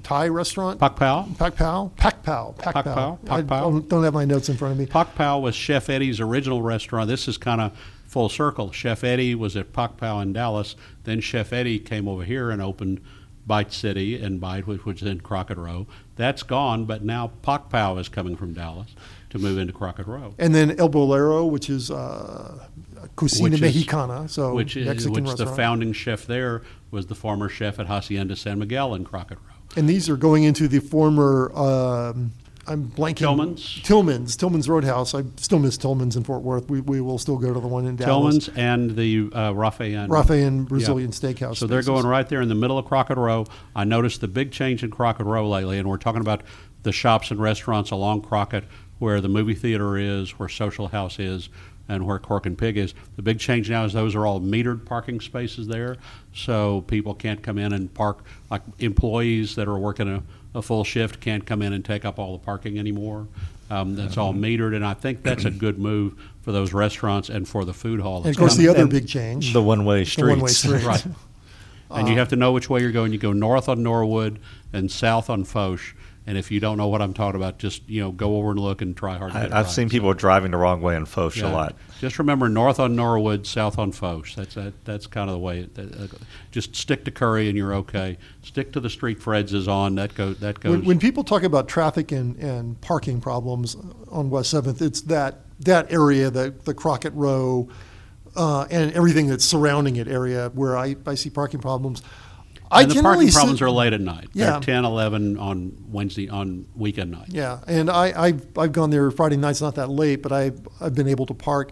Thai 0.04 0.28
restaurant. 0.30 0.80
Pak 0.80 0.96
Pao. 0.96 1.28
Pak 1.38 1.56
Pao? 1.56 1.92
Pak 1.98 2.24
Pao. 2.24 2.56
Pak 2.58 2.74
Pao. 2.74 2.84
Pao? 2.84 3.20
I 3.24 3.28
Pak 3.28 3.48
Pao? 3.48 3.72
don't, 3.72 3.90
don't 3.90 4.04
have 4.04 4.14
my 4.14 4.26
notes 4.26 4.50
in 4.50 4.58
front 4.58 4.74
of 4.74 4.78
me. 4.80 4.86
Pak 4.86 5.16
Pao 5.16 5.40
was 5.40 5.56
Chef 5.56 5.90
Eddie's 5.90 6.20
original 6.20 6.62
restaurant. 6.62 7.08
This 7.08 7.28
is 7.28 7.38
kind 7.38 7.62
of 7.62 7.78
full 8.06 8.30
circle. 8.30 8.72
Chef 8.72 9.04
Eddie 9.04 9.36
was 9.36 9.56
at 9.56 9.72
Pak 9.74 9.98
Pao 9.98 10.20
in 10.20 10.34
Dallas. 10.34 10.76
Then 11.06 11.22
Chef 11.22 11.54
Eddie 11.54 11.80
came 11.80 12.08
over 12.08 12.24
here 12.24 12.50
and 12.52 12.62
opened 12.62 13.02
Bite 13.48 13.72
City 13.72 14.22
and 14.22 14.40
Bite, 14.40 14.68
which 14.68 14.84
was 14.86 15.02
in 15.04 15.22
Crockett 15.22 15.58
Row. 15.58 15.88
That's 16.16 16.44
gone, 16.44 16.86
but 16.86 17.04
now 17.04 17.32
Pak 17.42 17.70
Pao 17.70 17.98
is 17.98 18.10
coming 18.10 18.36
from 18.36 18.54
Dallas. 18.54 18.96
To 19.32 19.40
move 19.40 19.58
into 19.58 19.74
Crockett 19.74 20.08
Row. 20.08 20.34
And 20.38 20.54
then 20.54 20.78
El 20.80 20.90
Bolero, 20.90 21.46
which 21.46 21.70
is 21.70 21.90
uh, 21.90 22.68
Cocina 23.16 23.44
Which 23.44 23.54
is- 23.54 23.62
Mexicana, 23.62 24.28
so 24.30 24.54
which 24.54 24.76
is, 24.78 24.86
Mexican 24.88 25.24
which 25.24 25.36
the 25.36 25.46
founding 25.48 25.94
chef 25.94 26.26
there 26.26 26.62
was 26.92 27.08
the 27.08 27.16
former 27.16 27.48
chef 27.50 27.80
at 27.80 27.88
Hacienda 27.88 28.36
San 28.36 28.60
Miguel 28.60 28.94
in 28.94 29.04
Crockett 29.06 29.38
Row. 29.40 29.54
and 29.78 29.88
these 29.90 30.10
are 30.10 30.18
going 30.18 30.44
into 30.44 30.68
the 30.68 30.80
former. 30.80 31.52
Um, 31.56 32.34
I'm 32.68 32.90
blanking. 32.92 33.16
Tillman's? 33.18 33.82
Tillman's. 33.84 34.36
Tillman's 34.36 34.70
Roadhouse. 34.70 35.16
I 35.16 35.24
still 35.38 35.58
miss 35.58 35.78
Tillman's 35.78 36.16
in 36.16 36.24
Fort 36.24 36.44
Worth. 36.44 36.70
We, 36.70 36.80
we 36.82 37.02
will 37.02 37.18
still 37.18 37.38
go 37.38 37.52
to 37.54 37.60
the 37.60 37.68
one 37.68 37.88
in 37.88 37.96
Dallas. 37.96 38.46
Tillman's 38.46 38.50
and 38.58 38.96
the 38.96 39.30
uh, 39.34 39.52
Rafain. 39.54 40.08
Rafain 40.10 40.66
Brazilian 40.68 41.10
Steakhouse. 41.12 41.58
So 41.58 41.66
they're 41.66 41.82
going 41.82 42.06
right 42.06 42.28
there 42.30 42.40
in 42.42 42.50
the 42.50 42.56
middle 42.56 42.78
of 42.78 42.86
Crockett 42.86 43.18
Row. 43.18 43.46
I 43.76 43.84
noticed 43.84 44.22
the 44.22 44.28
big 44.28 44.52
change 44.52 44.84
in 44.84 44.92
Crockett 44.92 45.26
Row 45.26 45.48
lately, 45.50 45.80
and 45.80 45.90
we're 45.90 45.98
talking 45.98 46.22
about 46.22 46.44
the 46.84 46.92
shops 46.92 47.32
and 47.32 47.42
restaurants 47.42 47.90
along 47.92 48.22
Crockett 48.24 48.66
where 49.02 49.20
the 49.20 49.28
movie 49.28 49.56
theater 49.56 49.98
is, 49.98 50.38
where 50.38 50.48
Social 50.48 50.88
House 50.88 51.18
is, 51.18 51.50
and 51.90 52.06
where 52.06 52.20
Cork 52.20 52.46
and 52.46 52.56
Pig 52.56 52.78
is. 52.78 52.94
The 53.16 53.24
big 53.24 53.40
change 53.40 53.70
now 53.70 53.84
is 53.84 53.94
those 53.94 54.14
are 54.14 54.28
all 54.28 54.40
metered 54.40 54.86
parking 54.86 55.20
spaces 55.20 55.68
there, 55.68 55.98
so 56.34 56.82
people 56.82 57.16
can't 57.16 57.42
come 57.42 57.58
in 57.58 57.74
and 57.74 57.92
park, 57.94 58.20
like 58.52 58.62
employees 58.78 59.56
that 59.56 59.68
are 59.68 59.80
working 59.80 60.08
a, 60.08 60.24
a 60.54 60.62
full 60.62 60.84
shift 60.84 61.20
can't 61.20 61.46
come 61.46 61.64
in 61.64 61.74
and 61.74 61.84
take 61.84 62.06
up 62.06 62.20
all 62.20 62.38
the 62.38 62.46
parking 62.46 62.78
anymore. 62.78 63.28
Um, 63.72 63.96
that's 63.96 64.18
all 64.18 64.34
metered, 64.34 64.76
and 64.76 64.86
I 64.86 64.94
think 64.94 65.24
that's 65.24 65.46
a 65.46 65.52
good 65.52 65.80
move 65.80 66.14
for 66.42 66.52
those 66.52 66.74
restaurants 66.74 67.30
and 67.30 67.48
for 67.48 67.66
the 67.66 67.74
food 67.74 68.02
hall. 68.02 68.18
And 68.18 68.26
that's 68.26 68.38
of 68.38 68.40
course, 68.40 68.56
coming. 68.58 68.68
the 68.68 68.80
other 68.80 68.88
big 68.88 69.08
change. 69.08 69.54
The 69.54 69.62
one-way 69.64 70.04
the 70.04 70.22
one-way 70.28 70.50
streets. 70.50 70.84
streets. 70.84 70.86
Right. 70.86 71.06
And 71.90 72.08
you 72.08 72.18
have 72.18 72.30
to 72.30 72.36
know 72.36 72.52
which 72.52 72.70
way 72.70 72.82
you're 72.82 72.92
going. 72.92 73.12
You 73.12 73.18
go 73.18 73.34
north 73.34 73.68
on 73.68 73.84
Norwood 73.84 74.40
and 74.72 74.92
south 74.92 75.30
on 75.30 75.44
Foch. 75.44 75.82
And 76.28 76.38
if 76.38 76.52
you 76.52 76.60
don't 76.60 76.78
know 76.78 76.88
what 76.88 77.02
I'm 77.02 77.14
talking 77.14 77.40
about, 77.40 77.58
just 77.58 77.88
you 77.90 78.00
know 78.02 78.12
go 78.12 78.38
over 78.38 78.52
and 78.52 78.60
look 78.60 78.82
and 78.82 78.96
try 78.96 79.18
hard. 79.18 79.34
To 79.34 79.40
get 79.40 79.54
I, 79.54 79.60
I've 79.60 79.66
right. 79.66 79.72
seen 79.72 79.90
people 79.90 80.14
driving 80.14 80.52
the 80.52 80.58
wrong 80.58 80.80
way 80.82 80.96
in 80.96 81.06
Foch 81.06 81.36
Yeah. 81.36 81.50
a 81.50 81.52
lot. 81.52 81.76
Just 82.00 82.20
remember 82.20 82.48
north 82.48 82.80
on 82.80 82.96
Norwood, 82.96 83.48
south 83.48 83.80
on 83.80 83.92
Foch. 83.92 84.28
That's 84.36 84.54
that, 84.54 84.74
that's 84.86 85.08
kind 85.08 85.30
of 85.30 85.34
the 85.34 85.40
way. 85.40 85.62
It, 85.62 85.76
that, 85.76 85.96
uh, 85.96 86.08
just 86.52 86.76
stick 86.76 87.06
to 87.06 87.12
Curry 87.12 87.50
and 87.50 87.58
you're 87.58 87.74
okay. 87.74 88.18
Stick 88.44 88.72
to 88.74 88.80
the 88.80 88.90
street 88.90 89.20
Fred's 89.20 89.54
is 89.54 89.68
on. 89.68 89.96
That 89.96 90.14
go 90.14 90.34
that 90.36 90.60
goes. 90.60 90.72
When, 90.72 90.86
when 90.86 91.00
people 91.00 91.24
talk 91.24 91.42
about 91.42 91.68
traffic 91.68 92.12
and, 92.12 92.36
and 92.38 92.80
parking 92.82 93.20
problems 93.20 93.76
on 94.12 94.30
West 94.30 94.52
Seventh, 94.52 94.82
it's 94.82 95.02
that 95.02 95.40
that 95.62 95.92
area, 95.92 96.30
the 96.30 96.54
the 96.66 96.76
Crockett 96.76 97.14
Row, 97.14 97.68
uh, 98.36 98.68
and 98.70 98.94
everything 98.94 99.28
that's 99.28 99.46
surrounding 99.46 99.96
it 99.96 100.08
area 100.08 100.52
where 100.54 100.78
I, 100.78 100.96
I 101.08 101.16
see 101.16 101.32
parking 101.32 101.60
problems. 101.62 102.04
I 102.72 102.84
and 102.84 102.92
the 102.92 103.02
parking 103.02 103.30
problems 103.32 103.60
sit- 103.60 103.66
are 103.66 103.70
late 103.72 103.94
at 103.94 104.02
night. 104.02 104.30
Yeah. 104.34 104.52
They're 104.52 104.60
10, 104.62 104.86
11 104.86 105.38
on 105.38 105.74
Wednesday 105.90 106.30
on 106.30 106.66
weekend 106.76 107.12
night. 107.12 107.28
Yeah, 107.30 107.60
and 107.68 107.90
I, 107.90 108.14
I've, 108.16 108.58
I've 108.58 108.72
gone 108.72 108.90
there 108.90 109.12
Friday 109.12 109.38
nights, 109.38 109.62
not 109.62 109.76
that 109.76 109.90
late, 109.90 110.22
but 110.22 110.32
I, 110.32 110.52
I've 110.80 110.96
been 110.96 111.08
able 111.08 111.26
to 111.26 111.34
park. 111.34 111.72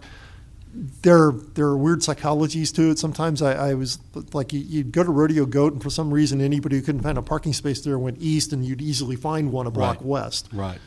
There, 1.02 1.32
there 1.32 1.66
are 1.66 1.76
weird 1.76 2.00
psychologies 2.00 2.72
to 2.76 2.90
it. 2.90 2.98
Sometimes 2.98 3.42
I, 3.42 3.70
I 3.70 3.74
was 3.74 3.98
like, 4.32 4.52
you, 4.52 4.60
you'd 4.60 4.92
go 4.92 5.02
to 5.02 5.10
Rodeo 5.10 5.44
Goat, 5.46 5.72
and 5.72 5.82
for 5.82 5.90
some 5.90 6.12
reason, 6.14 6.40
anybody 6.40 6.76
who 6.76 6.82
couldn't 6.82 7.00
find 7.02 7.18
a 7.18 7.22
parking 7.22 7.52
space 7.52 7.80
there 7.80 7.98
went 7.98 8.18
east, 8.20 8.52
and 8.52 8.64
you'd 8.64 8.80
easily 8.80 9.16
find 9.16 9.50
one 9.50 9.66
a 9.66 9.70
block 9.70 9.96
Right. 9.96 10.06
west. 10.06 10.48
Right. 10.52 10.78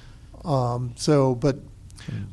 Um, 0.46 0.94
so, 0.96 1.36
but 1.36 1.58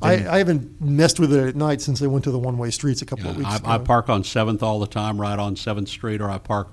I, 0.02 0.12
I 0.28 0.38
haven't 0.38 0.80
messed 0.80 1.18
with 1.18 1.32
it 1.32 1.48
at 1.48 1.56
night 1.56 1.80
since 1.80 1.98
they 1.98 2.06
went 2.06 2.24
to 2.24 2.30
the 2.30 2.38
one-way 2.38 2.70
streets 2.70 3.02
a 3.02 3.06
couple 3.06 3.24
Yeah, 3.24 3.30
of 3.32 3.36
weeks 3.38 3.60
I, 3.64 3.74
I 3.74 3.78
park 3.78 4.08
on 4.08 4.22
Seventh 4.22 4.62
all 4.62 4.78
the 4.80 4.86
time, 4.86 5.20
right 5.20 5.38
on 5.38 5.56
Seventh 5.56 5.88
Street, 5.88 6.20
or 6.20 6.30
I 6.30 6.38
park 6.38 6.68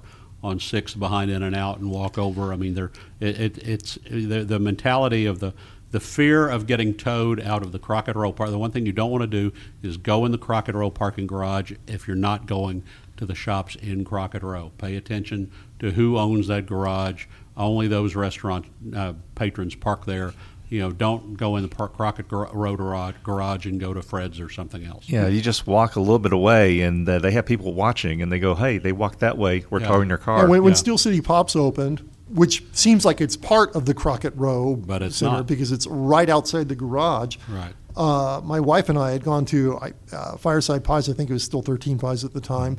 on 0.47 0.59
Sixth 0.59 0.97
behind 0.97 1.29
In 1.29 1.43
and 1.43 1.55
Out 1.55 1.77
and 1.77 1.91
walk 1.91 2.17
over. 2.17 2.53
I 2.53 2.55
mean, 2.55 2.73
they're, 2.73 2.91
it, 3.19 3.39
it, 3.39 3.57
it's 3.59 3.99
the, 4.09 4.43
the 4.43 4.59
mentality 4.59 5.25
of 5.25 5.39
the 5.39 5.53
the 5.89 5.99
fear 6.01 6.49
of 6.49 6.67
getting 6.67 6.93
towed 6.93 7.39
out 7.39 7.63
of 7.63 7.71
the 7.71 7.79
Crockett 7.79 8.15
Row 8.15 8.33
park. 8.33 8.49
The 8.49 8.57
one 8.57 8.71
thing 8.71 8.85
you 8.85 8.91
don't 8.91 9.09
want 9.09 9.21
to 9.21 9.27
do 9.27 9.53
is 9.81 9.95
go 9.95 10.25
in 10.25 10.33
the 10.33 10.37
Crockett 10.37 10.75
Row 10.75 10.89
parking 10.89 11.27
garage 11.27 11.71
if 11.87 12.07
you're 12.07 12.17
not 12.17 12.45
going 12.45 12.83
to 13.15 13.25
the 13.25 13.35
shops 13.35 13.75
in 13.75 14.03
Crockett 14.03 14.43
Row. 14.43 14.71
Pay 14.77 14.97
attention 14.97 15.49
to 15.79 15.91
who 15.91 16.17
owns 16.17 16.47
that 16.47 16.65
garage. 16.65 17.25
Only 17.55 17.87
those 17.87 18.15
restaurant 18.15 18.65
uh, 18.93 19.13
patrons 19.35 19.75
park 19.75 20.05
there. 20.05 20.33
You 20.69 20.79
know, 20.81 20.91
don't 20.91 21.35
go 21.37 21.55
in 21.55 21.61
the 21.63 21.69
park, 21.69 21.95
Crockett 21.95 22.25
Road 22.29 22.77
garage, 22.77 23.15
garage 23.23 23.65
and 23.65 23.79
go 23.79 23.93
to 23.93 24.01
Fred's 24.01 24.39
or 24.41 24.49
something 24.49 24.83
else. 24.83 25.07
Yeah, 25.07 25.27
you 25.27 25.39
just 25.41 25.65
walk 25.65 25.95
a 25.95 25.99
little 26.01 26.19
bit 26.19 26.33
away, 26.33 26.81
and 26.81 27.07
uh, 27.07 27.19
they 27.19 27.31
have 27.31 27.45
people 27.45 27.73
watching, 27.73 28.21
and 28.21 28.29
they 28.31 28.39
go, 28.39 28.53
"Hey, 28.53 28.77
they 28.77 28.91
walked 28.91 29.19
that 29.19 29.37
way. 29.37 29.63
We're 29.69 29.79
Yeah. 29.79 29.87
towing 29.87 30.09
your 30.09 30.17
Yeah, 30.19 30.25
car." 30.25 30.47
when, 30.49 30.61
when 30.63 30.71
yeah. 30.73 30.77
Steel 30.77 30.97
City 30.97 31.21
Pops 31.21 31.55
opened, 31.55 32.01
which 32.29 32.63
seems 32.73 33.05
like 33.05 33.21
it's 33.21 33.37
part 33.37 33.73
of 33.77 33.85
the 33.85 33.93
Crockett 33.93 34.33
Row 34.35 34.75
But 34.75 35.01
it's 35.03 35.15
Center 35.15 35.37
not. 35.37 35.47
because 35.47 35.71
it's 35.71 35.87
right 35.87 36.29
outside 36.29 36.67
the 36.67 36.75
garage. 36.75 37.37
Right. 37.47 37.73
uh, 37.95 38.41
my 38.43 38.59
wife 38.59 38.89
and 38.89 38.99
I 38.99 39.11
had 39.11 39.23
gone 39.23 39.45
to 39.45 39.79
uh, 40.11 40.35
Fireside 40.37 40.83
Pies. 40.83 41.09
I 41.09 41.13
think 41.13 41.29
it 41.29 41.33
was 41.33 41.43
still 41.43 41.61
13 41.61 41.97
Pies 41.97 42.23
at 42.25 42.33
the 42.33 42.41
time. 42.41 42.77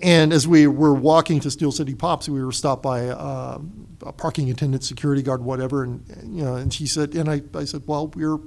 And 0.00 0.32
as 0.32 0.46
we 0.46 0.66
were 0.66 0.92
walking 0.92 1.40
to 1.40 1.50
Steel 1.50 1.72
City 1.72 1.94
Pops, 1.94 2.28
we 2.28 2.44
were 2.44 2.52
stopped 2.52 2.82
by 2.82 3.08
uh, 3.08 3.58
a 4.02 4.12
parking 4.12 4.50
attendant, 4.50 4.84
security 4.84 5.22
guard, 5.22 5.42
whatever. 5.42 5.84
And 5.84 6.04
you 6.36 6.44
know, 6.44 6.56
and 6.56 6.72
she 6.72 6.86
said, 6.86 7.14
and 7.14 7.30
I, 7.30 7.40
I 7.54 7.64
said, 7.64 7.82
well, 7.86 8.08
we're 8.08 8.38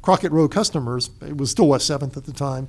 Crockett 0.00 0.32
Row 0.32 0.48
customers. 0.48 1.10
It 1.20 1.36
was 1.36 1.50
still 1.50 1.68
West 1.68 1.86
Seventh 1.86 2.16
at 2.16 2.24
the 2.24 2.32
time, 2.32 2.68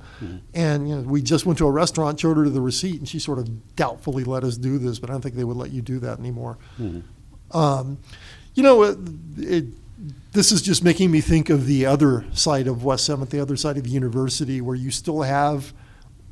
and 0.54 0.88
you 0.88 0.96
know, 0.96 1.02
we 1.02 1.22
just 1.22 1.46
went 1.46 1.58
to 1.58 1.66
a 1.66 1.70
restaurant, 1.70 2.20
showed 2.20 2.36
her 2.36 2.48
the 2.48 2.60
receipt, 2.60 2.98
and 2.98 3.08
she 3.08 3.18
sort 3.18 3.38
of 3.38 3.76
doubtfully 3.76 4.24
let 4.24 4.44
us 4.44 4.56
do 4.56 4.78
this. 4.78 4.98
But 4.98 5.10
I 5.10 5.14
don't 5.14 5.22
think 5.22 5.34
they 5.34 5.44
would 5.44 5.56
let 5.56 5.70
you 5.70 5.82
do 5.82 5.98
that 6.00 6.18
anymore. 6.18 6.58
Um, 7.52 7.98
you 8.54 8.62
know, 8.62 8.82
it, 8.82 8.98
it, 9.36 9.64
this 10.32 10.50
is 10.52 10.62
just 10.62 10.82
making 10.82 11.10
me 11.10 11.20
think 11.20 11.50
of 11.50 11.66
the 11.66 11.86
other 11.86 12.24
side 12.32 12.66
of 12.66 12.84
West 12.84 13.04
Seventh, 13.06 13.30
the 13.30 13.40
other 13.40 13.56
side 13.56 13.76
of 13.76 13.84
the 13.84 13.90
university, 13.90 14.60
where 14.60 14.76
you 14.76 14.90
still 14.90 15.22
have 15.22 15.72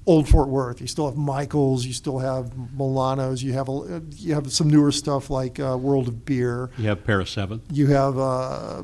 Old 0.07 0.29
Fort 0.29 0.49
Worth, 0.49 0.81
you 0.81 0.87
still 0.87 1.07
have 1.07 1.17
Michaels, 1.17 1.87
you 1.87 1.93
still 1.95 2.19
have 2.19 2.53
Milano's, 2.77 3.43
you 3.43 3.53
have 3.55 3.69
a, 3.69 4.03
you 4.17 4.35
have 4.35 4.53
some 4.53 4.69
newer 4.69 4.93
stuff 4.93 5.31
like 5.31 5.59
uh, 5.59 5.79
World 5.81 6.09
of 6.09 6.25
Beer, 6.27 6.71
You 6.77 6.89
have 6.89 7.05
Paris 7.05 7.31
Seventh. 7.31 7.63
you 7.73 7.87
have 7.87 8.19
uh, 8.19 8.83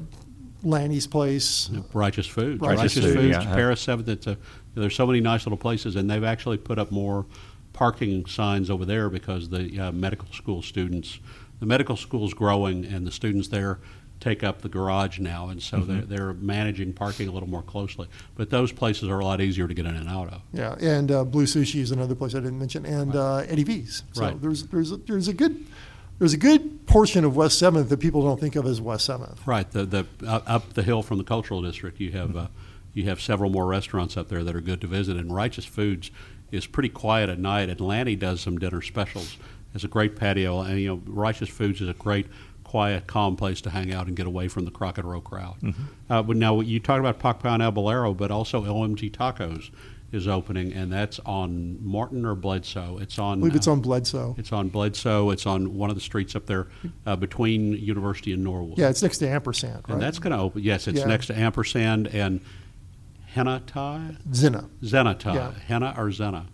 Lanny's 0.62 1.06
Place. 1.06 1.70
Righteous 1.92 2.26
Foods. 2.26 2.61
Righteous 2.61 2.94
Food, 2.94 3.14
Foods, 3.14 3.37
yeah. 3.44 3.54
Paris 3.54 3.80
Seventh. 3.83 4.09
It's 4.09 4.26
a, 4.26 4.38
there's 4.74 4.94
so 4.94 5.06
many 5.06 5.20
nice 5.20 5.44
little 5.44 5.59
places, 5.59 5.96
and 5.96 6.11
they've 6.11 6.24
actually 6.24 6.56
put 6.56 6.78
up 6.78 6.90
more 6.90 7.26
parking 7.72 8.24
signs 8.26 8.70
over 8.70 8.85
there 8.85 9.11
because 9.11 9.50
the 9.50 9.78
uh, 9.78 9.92
medical 9.92 10.28
school 10.33 10.62
students, 10.62 11.18
the 11.61 11.66
medical 11.66 11.96
school's 11.96 12.33
growing, 12.33 12.85
and 12.87 13.06
the 13.06 13.11
students 13.12 13.48
there 13.48 13.78
take 14.20 14.44
up 14.44 14.61
the 14.62 14.68
garage 14.68 15.18
now, 15.18 15.48
and 15.48 15.62
so 15.62 15.78
Mm-hmm. 15.78 15.92
they're, 15.92 16.02
they're 16.02 16.33
managing 16.35 16.92
parking 16.92 17.26
a 17.28 17.33
little 17.33 17.48
more 17.48 17.62
closely. 17.62 18.06
But 18.37 18.50
those 18.50 18.70
places 18.70 19.09
are 19.09 19.18
a 19.18 19.24
lot 19.24 19.40
easier 19.40 19.66
to 19.66 19.74
get 19.74 19.87
in 19.87 19.96
and 19.96 20.09
out 20.09 20.28
of. 20.28 20.42
Yeah, 20.52 20.74
and 20.80 21.11
uh, 21.11 21.24
Blue 21.24 21.44
Sushi 21.46 21.80
is 21.80 21.90
another 21.90 22.14
place 22.14 22.35
I 22.35 22.40
didn't 22.40 22.59
mention, 22.59 22.85
and 22.87 23.16
uh, 23.16 23.38
Eddie 23.48 23.64
V's. 23.64 24.02
So 24.12 24.22
Right. 24.22 24.40
there's 24.40 24.64
there's 24.64 24.92
a, 24.92 24.96
there's 24.98 25.28
a 25.28 25.33
good 25.33 25.64
there's 26.18 26.35
a 26.35 26.38
good 26.38 26.87
portion 26.87 27.24
of 27.24 27.35
West 27.35 27.59
Seventh 27.59 27.88
that 27.88 27.98
people 27.98 28.22
don't 28.22 28.38
think 28.38 28.54
of 28.56 28.66
as 28.66 28.78
West 28.80 29.06
Seventh. 29.06 29.40
Right. 29.46 29.70
The 29.70 29.85
the 29.87 30.06
uh, 30.26 30.40
up 30.46 30.74
the 30.74 30.83
hill 30.83 31.02
from 31.02 31.16
the 31.18 31.24
cultural 31.24 31.62
district, 31.62 31.98
you 31.98 32.12
have 32.12 32.37
uh, 32.37 32.46
you 32.92 33.04
have 33.04 33.20
several 33.22 33.48
more 33.50 33.66
restaurants 33.66 34.16
up 34.18 34.28
there 34.28 34.44
that 34.44 34.54
are 34.54 34.61
good 34.61 34.80
to 34.83 34.87
visit. 34.87 35.16
And 35.16 35.35
Righteous 35.35 35.64
Foods 35.64 36.11
is 36.52 36.66
pretty 36.66 36.88
quiet 36.90 37.30
at 37.30 37.38
night. 37.38 37.70
And 37.70 37.80
Lanny 37.80 38.16
does 38.16 38.40
some 38.42 38.59
dinner 38.59 38.83
specials. 38.83 39.38
It's 39.72 39.85
a 39.85 39.88
great 39.88 40.16
patio, 40.16 40.61
and 40.62 40.78
you 40.80 40.88
know 40.88 41.00
Righteous 41.06 41.48
Foods 41.48 41.80
is 41.80 41.88
a 41.88 41.92
great, 41.94 42.26
quiet, 42.70 43.04
calm 43.09 43.35
place 43.35 43.61
to 43.61 43.68
hang 43.70 43.92
out 43.92 44.06
and 44.06 44.16
get 44.16 44.28
away 44.28 44.46
from 44.46 44.64
the 44.64 44.70
Crockett 44.70 45.04
Row 45.04 45.20
crowd. 45.20 45.56
Uh, 46.09 46.22
but 46.22 46.37
now 46.37 46.61
you 46.61 46.78
talked 46.78 47.00
about 47.00 47.18
Pac 47.18 47.44
and 47.44 47.61
El 47.61 47.72
Bolero, 47.72 48.14
but 48.14 48.30
also 48.30 48.62
OMG 48.62 49.11
Tacos 49.11 49.70
is 50.12 50.28
opening, 50.28 50.72
and 50.72 50.92
that's 50.92 51.18
on 51.26 51.78
Martin 51.85 52.24
or 52.24 52.37
Bledsoe. 52.37 52.98
It's 53.00 53.18
on. 53.18 53.38
I 53.38 53.40
believe 53.40 53.56
it's 53.56 53.66
uh, 53.66 53.72
on 53.72 53.80
Bledsoe. 53.80 54.37
It's 54.38 54.52
on 54.52 54.68
Bledsoe. 54.68 55.30
It's 55.30 55.46
on 55.46 55.74
one 55.76 55.90
of 55.90 55.96
the 55.96 56.00
streets 56.00 56.37
up 56.37 56.46
there 56.46 56.68
uh, 57.06 57.16
between 57.16 57.72
University 57.72 58.33
and 58.33 58.44
Norwood. 58.44 58.78
Yeah, 58.78 58.88
it's 58.88 59.02
next 59.02 59.18
to 59.18 59.28
Ampersand, 59.28 59.83
right? 59.88 59.94
And 59.94 60.00
that's 60.00 60.20
going 60.20 60.33
to 60.37 60.38
open. 60.38 60.62
Yes, 60.62 60.87
it's 60.87 61.00
Yeah. 61.00 61.06
next 61.06 61.26
to 61.26 61.37
Ampersand 61.37 62.06
and 62.06 62.40
Henna 63.26 63.62
Thai, 63.66 64.16
Zinna. 64.30 64.68
Zena 64.85 65.14
Thai, 65.14 65.35
Yeah. 65.35 65.52
Henna 65.66 65.94
or 65.96 66.12
Zena. 66.12 66.46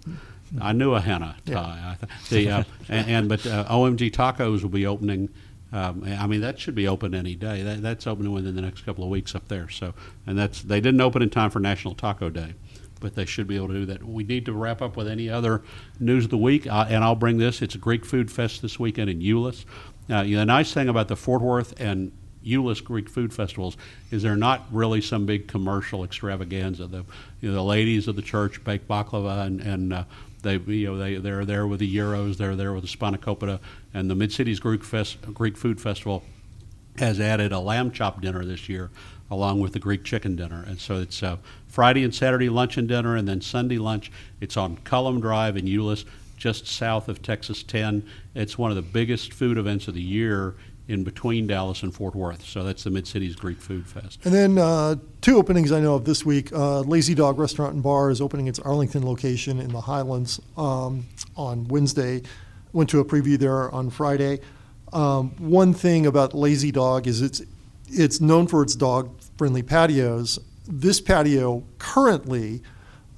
I 0.60 0.72
knew 0.72 0.94
a 0.94 1.00
Henna 1.00 1.36
Yeah. 1.44 1.54
Thai. 1.54 1.96
I 2.00 2.06
th- 2.06 2.28
the, 2.30 2.50
uh, 2.50 2.64
and, 2.88 3.08
and 3.10 3.28
but 3.28 3.46
uh, 3.46 3.64
OMG 3.68 4.10
Tacos 4.12 4.62
will 4.62 4.70
be 4.70 4.86
opening. 4.86 5.28
Um, 5.72 6.04
I 6.04 6.26
mean, 6.26 6.40
that 6.42 6.58
should 6.58 6.74
be 6.74 6.86
open 6.86 7.14
any 7.14 7.34
day. 7.34 7.62
That, 7.62 7.82
that's 7.82 8.06
opening 8.06 8.32
within 8.32 8.54
the 8.54 8.62
next 8.62 8.82
couple 8.82 9.02
of 9.04 9.10
weeks 9.10 9.34
up 9.34 9.48
there. 9.48 9.68
So, 9.68 9.94
and 10.26 10.38
that's 10.38 10.62
they 10.62 10.80
didn't 10.80 11.00
open 11.00 11.22
in 11.22 11.30
time 11.30 11.50
for 11.50 11.58
National 11.58 11.94
Taco 11.94 12.30
Day, 12.30 12.54
but 13.00 13.14
they 13.14 13.24
should 13.24 13.46
be 13.46 13.56
able 13.56 13.68
to 13.68 13.74
do 13.74 13.86
that. 13.86 14.04
We 14.04 14.22
need 14.22 14.46
to 14.46 14.52
wrap 14.52 14.80
up 14.80 14.96
with 14.96 15.08
any 15.08 15.28
other 15.28 15.62
news 15.98 16.24
of 16.24 16.30
the 16.30 16.38
week, 16.38 16.66
uh, 16.66 16.86
and 16.88 17.02
I'll 17.02 17.16
bring 17.16 17.38
this. 17.38 17.62
It's 17.62 17.74
a 17.74 17.78
Greek 17.78 18.04
Food 18.04 18.30
Fest 18.30 18.62
this 18.62 18.78
weekend 18.78 19.10
in 19.10 19.20
Euless. 19.20 19.64
Now, 20.08 20.22
you 20.22 20.36
know, 20.36 20.42
the 20.42 20.46
nice 20.46 20.72
thing 20.72 20.88
about 20.88 21.08
the 21.08 21.16
Fort 21.16 21.42
Worth 21.42 21.78
and 21.80 22.12
Euless 22.46 22.82
Greek 22.82 23.08
food 23.08 23.34
festivals 23.34 23.76
is 24.12 24.22
they're 24.22 24.36
not 24.36 24.66
really 24.70 25.00
some 25.00 25.26
big 25.26 25.48
commercial 25.48 26.04
extravaganza. 26.04 26.86
The 26.86 27.04
you 27.40 27.48
know, 27.48 27.54
the 27.54 27.64
ladies 27.64 28.06
of 28.06 28.14
the 28.14 28.22
church 28.22 28.62
bake 28.62 28.86
baklava 28.86 29.44
and 29.44 29.60
and 29.60 29.92
uh, 29.92 30.04
they 30.46 30.72
you 30.72 30.86
know 30.86 30.96
they 30.96 31.16
they're 31.16 31.44
there 31.44 31.66
with 31.66 31.80
the 31.80 31.96
euros, 31.96 32.36
they're 32.36 32.56
there 32.56 32.72
with 32.72 32.82
the 32.82 32.96
spanakopita, 32.96 33.60
and 33.92 34.10
the 34.10 34.14
Mid 34.14 34.32
Cities 34.32 34.60
Greek 34.60 34.84
Fest 34.84 35.18
Greek 35.34 35.56
Food 35.56 35.80
Festival 35.80 36.22
has 36.98 37.20
added 37.20 37.52
a 37.52 37.60
lamb 37.60 37.90
chop 37.90 38.22
dinner 38.22 38.44
this 38.44 38.68
year 38.68 38.90
along 39.30 39.60
with 39.60 39.72
the 39.72 39.78
Greek 39.78 40.04
chicken 40.04 40.36
dinner. 40.36 40.64
And 40.66 40.78
so 40.78 41.00
it's 41.00 41.22
uh, 41.22 41.36
Friday 41.66 42.04
and 42.04 42.14
Saturday 42.14 42.48
lunch 42.48 42.76
and 42.76 42.88
dinner, 42.88 43.16
and 43.16 43.26
then 43.26 43.40
Sunday 43.40 43.78
lunch. 43.78 44.10
It's 44.40 44.56
on 44.56 44.78
Cullum 44.78 45.20
Drive 45.20 45.56
in 45.56 45.66
Euless, 45.66 46.04
just 46.36 46.66
south 46.66 47.08
of 47.08 47.22
Texas 47.22 47.62
10. 47.62 48.08
It's 48.34 48.56
one 48.56 48.70
of 48.70 48.76
the 48.76 48.82
biggest 48.82 49.32
food 49.32 49.58
events 49.58 49.88
of 49.88 49.94
the 49.94 50.02
year 50.02 50.54
in 50.88 51.02
between 51.02 51.46
Dallas 51.46 51.82
and 51.82 51.92
Fort 51.92 52.14
Worth. 52.14 52.44
So 52.44 52.62
that's 52.62 52.84
the 52.84 52.90
Mid 52.90 53.06
Cities 53.06 53.34
Greek 53.34 53.58
Food 53.58 53.86
Fest. 53.86 54.20
And 54.24 54.32
then 54.32 54.58
uh, 54.58 54.96
two 55.20 55.36
openings 55.36 55.72
I 55.72 55.80
know 55.80 55.94
of 55.94 56.04
this 56.04 56.24
week. 56.24 56.52
Uh, 56.52 56.80
Lazy 56.80 57.14
Dog 57.14 57.38
Restaurant 57.38 57.74
and 57.74 57.82
Bar 57.82 58.10
is 58.10 58.20
opening 58.20 58.46
its 58.46 58.58
Arlington 58.60 59.04
location 59.04 59.58
in 59.58 59.72
the 59.72 59.80
Highlands 59.80 60.40
um, 60.56 61.06
on 61.36 61.66
Wednesday. 61.68 62.22
Went 62.72 62.90
to 62.90 63.00
a 63.00 63.04
preview 63.04 63.38
there 63.38 63.70
on 63.72 63.90
Friday. 63.90 64.40
Um, 64.92 65.30
one 65.38 65.74
thing 65.74 66.06
about 66.06 66.34
Lazy 66.34 66.70
Dog 66.70 67.06
is 67.06 67.20
it's 67.20 67.42
it's 67.88 68.20
known 68.20 68.46
for 68.46 68.62
its 68.62 68.74
dog 68.74 69.10
friendly 69.36 69.62
patios. 69.62 70.38
This 70.66 71.00
patio 71.00 71.64
currently 71.78 72.62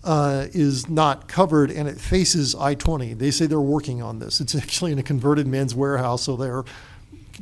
uh, 0.04 0.46
is 0.52 0.88
not 0.88 1.28
covered 1.28 1.70
and 1.70 1.88
it 1.88 1.98
faces 1.98 2.54
I 2.54 2.74
20. 2.74 3.14
They 3.14 3.30
say 3.30 3.46
they're 3.46 3.60
working 3.60 4.02
on 4.02 4.18
this. 4.18 4.40
It's 4.40 4.54
actually 4.54 4.92
in 4.92 4.98
a 4.98 5.02
converted 5.02 5.46
men's 5.46 5.74
warehouse, 5.74 6.22
so 6.22 6.36
they're 6.36 6.64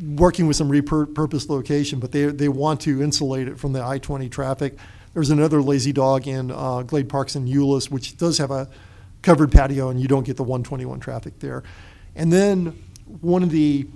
working 0.01 0.47
with 0.47 0.57
some 0.57 0.71
repurposed 0.71 1.49
location, 1.49 2.01
but 2.01 2.13
they, 2.13 2.27
they 2.27 2.49
want 2.49 2.81
to 2.83 3.03
insulate 3.03 3.49
it 3.49 3.59
from 3.59 3.73
the 3.73 3.85
I 3.85 3.99
20 3.99 4.29
traffic. 4.29 4.77
There's 5.15 5.31
another 5.31 5.63
lazy 5.63 5.93
dog 5.93 6.29
in 6.29 6.51
uh, 6.51 6.83
Glade 6.83 7.09
Parks 7.09 7.37
in 7.37 7.47
Euless, 7.47 7.91
which 7.91 8.17
does 8.17 8.39
have 8.39 8.51
a 8.51 8.69
covered 9.23 9.51
patio, 9.51 9.89
and 9.89 10.01
you 10.01 10.09
don't 10.09 10.25
get 10.25 10.37
the 10.37 10.43
121 10.43 11.01
traffic 11.01 11.39
there. 11.39 11.63
And 12.15 12.33
then 12.33 12.83
one 13.21 13.43
of 13.43 13.51
the 13.51 13.87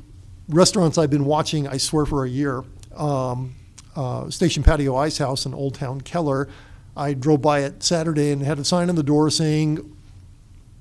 restaurants 0.48 0.98
I've 0.98 1.10
been 1.10 1.24
watching, 1.24 1.68
I 1.68 1.76
swear, 1.76 2.06
for 2.06 2.24
a 2.24 2.28
year, 2.28 2.64
um, 2.96 3.54
uh, 3.94 4.30
Station 4.30 4.62
Patio 4.62 4.96
Ice 4.96 5.18
House 5.18 5.46
in 5.46 5.54
Old 5.54 5.74
Town 5.74 6.00
Keller. 6.00 6.48
I 6.96 7.14
drove 7.14 7.42
by 7.42 7.60
it 7.60 7.82
Saturday 7.82 8.32
and 8.32 8.42
had 8.42 8.58
a 8.58 8.64
sign 8.64 8.88
on 8.88 8.96
the 8.96 9.02
door 9.02 9.30
saying 9.30 9.96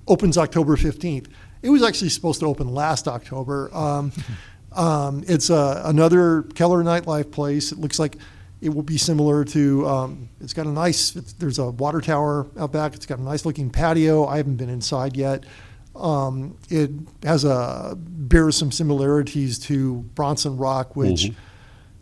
opens 0.08 0.38
October 0.38 0.76
15th. 0.76 1.28
It 1.62 1.70
was 1.70 1.84
actually 1.84 2.10
supposed 2.10 2.40
to 2.40 2.46
open 2.46 2.74
last 2.74 3.08
October. 3.08 3.70
Um, 3.76 4.12
um, 4.74 5.24
it's 5.28 5.50
uh, 5.50 5.82
another 5.86 6.44
Keller 6.56 6.84
nightlife 6.84 7.32
place. 7.32 7.72
It 7.72 7.80
looks 7.80 8.00
like 8.00 8.18
it 8.62 8.70
will 8.70 8.84
be 8.84 8.98
similar 8.98 9.44
to. 9.46 9.88
Um, 9.88 10.30
it's 10.42 10.54
got 10.54 10.66
a 10.66 10.70
nice. 10.72 11.16
It's, 11.16 11.34
there's 11.34 11.60
a 11.60 11.70
water 11.72 12.02
tower 12.02 12.48
out 12.58 12.72
back. 12.72 12.94
It's 12.96 13.06
got 13.06 13.20
a 13.20 13.24
nice 13.24 13.46
looking 13.46 13.70
patio. 13.70 14.26
I 14.28 14.38
haven't 14.38 14.58
been 14.58 14.70
inside 14.70 15.16
yet. 15.18 15.44
Um, 15.96 16.58
it 16.70 16.92
has 17.24 17.44
a 17.44 17.96
bears 17.98 18.56
some 18.58 18.72
similarities 18.72 19.60
to 19.60 19.96
Bronson 20.16 20.56
Rock, 20.58 20.96
which 20.96 21.24
Mhm. 21.26 21.36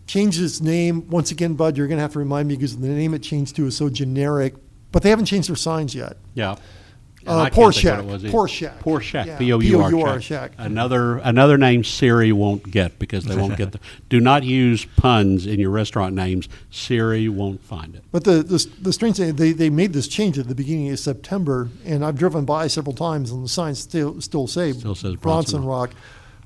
changed 0.05 0.41
its 0.41 0.61
name. 0.61 1.07
Once 1.09 1.31
again, 1.31 1.53
Bud, 1.55 1.77
you're 1.77 1.87
going 1.87 1.97
to 1.97 2.01
have 2.01 2.13
to 2.13 2.19
remind 2.19 2.47
me 2.47 2.55
because 2.55 2.77
the 2.77 2.87
name 2.87 3.13
it 3.13 3.23
changed 3.23 3.55
to 3.55 3.65
is 3.65 3.75
so 3.77 3.89
generic. 3.89 4.55
But 4.91 5.03
they 5.03 5.09
haven't 5.09 5.25
changed 5.25 5.49
their 5.49 5.55
signs 5.55 5.95
yet. 5.95 6.17
Yeah. 6.33 6.55
Uh, 7.27 7.43
can't 7.43 7.53
Poor 7.53 7.71
think 7.71 7.81
Shack. 7.83 7.99
it 7.99 8.05
was 8.05 8.23
either. 8.23 8.31
Pour 8.31 8.47
Shack. 8.47 8.79
Pour 8.79 9.01
Shack. 9.01 9.27
Yeah, 9.27 9.37
P 9.37 9.53
O 9.53 9.59
U 9.59 10.01
R. 10.01 10.21
Shack. 10.21 10.53
Another 10.57 11.17
another 11.17 11.57
name 11.57 11.83
Siri 11.83 12.31
won't 12.31 12.69
get 12.71 12.97
because 12.99 13.25
they 13.25 13.35
won't 13.35 13.57
get 13.57 13.71
the. 13.71 13.79
Do 14.09 14.19
not 14.19 14.43
use 14.43 14.85
puns 14.85 15.45
in 15.45 15.59
your 15.59 15.71
restaurant 15.71 16.15
names. 16.15 16.47
Siri 16.71 17.27
won't 17.29 17.63
find 17.63 17.95
it. 17.95 18.03
But 18.11 18.23
the, 18.23 18.43
the, 18.43 18.65
the 18.81 18.93
strange 18.93 19.17
thing, 19.17 19.35
they, 19.35 19.51
they 19.51 19.69
made 19.69 19.93
this 19.93 20.07
change 20.07 20.39
at 20.39 20.47
the 20.47 20.55
beginning 20.55 20.89
of 20.91 20.99
September, 20.99 21.69
and 21.85 22.03
I've 22.05 22.17
driven 22.17 22.45
by 22.45 22.67
several 22.67 22.95
times, 22.95 23.31
and 23.31 23.43
the 23.43 23.49
signs 23.49 23.79
still 23.79 24.21
still 24.21 24.47
say 24.47 24.73
Still 24.73 24.95
says 24.95 25.15
Bronson 25.15 25.61
Bronson 25.61 25.65
Rock. 25.65 25.91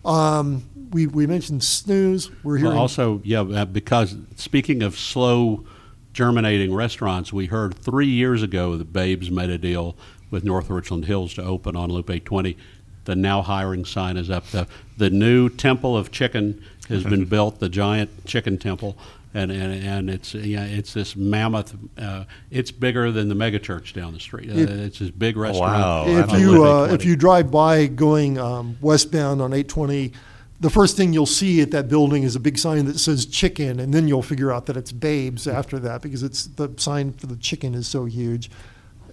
Um, 0.04 0.63
we, 0.91 1.08
we 1.08 1.28
mentioned 1.28 1.63
snooze. 1.63 2.30
We're 2.44 2.58
hearing 2.58 2.74
Well, 2.74 2.82
also, 2.82 3.22
yeah, 3.24 3.41
uh, 3.41 3.65
because 3.65 4.15
speaking 4.36 4.84
of 4.84 4.98
slow 4.98 5.65
germinating 6.13 6.74
restaurants, 6.74 7.32
we 7.32 7.46
heard 7.46 7.74
three 7.76 8.08
years 8.08 8.44
ago 8.44 8.78
that 8.78 8.91
Babes 8.91 9.32
made 9.32 9.50
a 9.50 9.58
deal 9.58 9.96
with 10.32 10.44
North 10.44 10.70
Richland 10.70 11.06
Hills 11.06 11.34
to 11.36 11.44
open 11.44 11.76
on 11.76 11.91
Loop 11.91 12.10
820. 12.10 12.58
The 13.06 13.15
now 13.15 13.41
hiring 13.41 13.86
sign 13.86 14.17
is 14.17 14.30
up. 14.30 14.48
The, 14.48 14.67
the 14.98 15.10
new 15.10 15.50
Temple 15.50 15.96
of 15.98 16.12
Chicken 16.12 16.63
has 16.89 17.04
been 17.04 17.26
built, 17.36 17.60
the 17.60 17.70
giant 17.70 18.26
chicken 18.26 18.58
temple. 18.58 18.98
And, 19.34 19.50
and, 19.50 19.72
and 19.86 20.10
it's 20.10 20.34
yeah 20.34 20.65
it's 20.65 20.94
this 20.94 21.15
mammoth 21.15 21.74
uh, 21.98 22.26
it's 22.50 22.70
bigger 22.70 23.13
than 23.13 23.30
the 23.30 23.34
megachurch 23.36 23.94
down 23.94 24.12
the 24.12 24.20
street 24.20 24.50
uh, 24.50 24.56
It- 24.56 24.70
it's 24.70 25.00
this 25.00 25.10
big 25.10 25.38
restaurant 25.38 25.72
Wow. 25.72 26.06
if 26.06 26.32
you 26.38 26.52
Loop 26.52 26.60
uh, 26.60 26.63
820. 26.91 26.94
if 26.96 27.06
you 27.06 27.15
drive 27.15 27.50
by 27.50 27.88
going 27.88 28.38
um, 28.38 28.78
westbound 28.82 29.41
on 29.41 29.54
820, 29.54 30.12
the 30.60 30.70
first 30.70 30.98
thing 30.98 31.13
you'll 31.13 31.26
see 31.26 31.62
at 31.62 31.72
that 31.72 31.88
building 31.88 32.24
is 32.24 32.36
a 32.36 32.41
big 32.41 32.58
sign 32.58 32.84
that 32.88 33.00
says 33.00 33.26
chicken, 33.26 33.80
and 33.80 33.94
then 33.94 34.10
you'll 34.10 34.22
figure 34.22 34.52
out 34.52 34.65
that 34.65 34.76
it's 34.76 34.91
Babes 34.91 35.48
after 35.48 35.80
that 35.80 36.02
because 36.02 36.24
it's 36.24 36.48
the 36.48 36.70
sign 36.76 37.13
for 37.13 37.28
the 37.28 37.38
chicken 37.38 37.74
is 37.74 37.88
so 37.88 38.04
huge. 38.04 38.52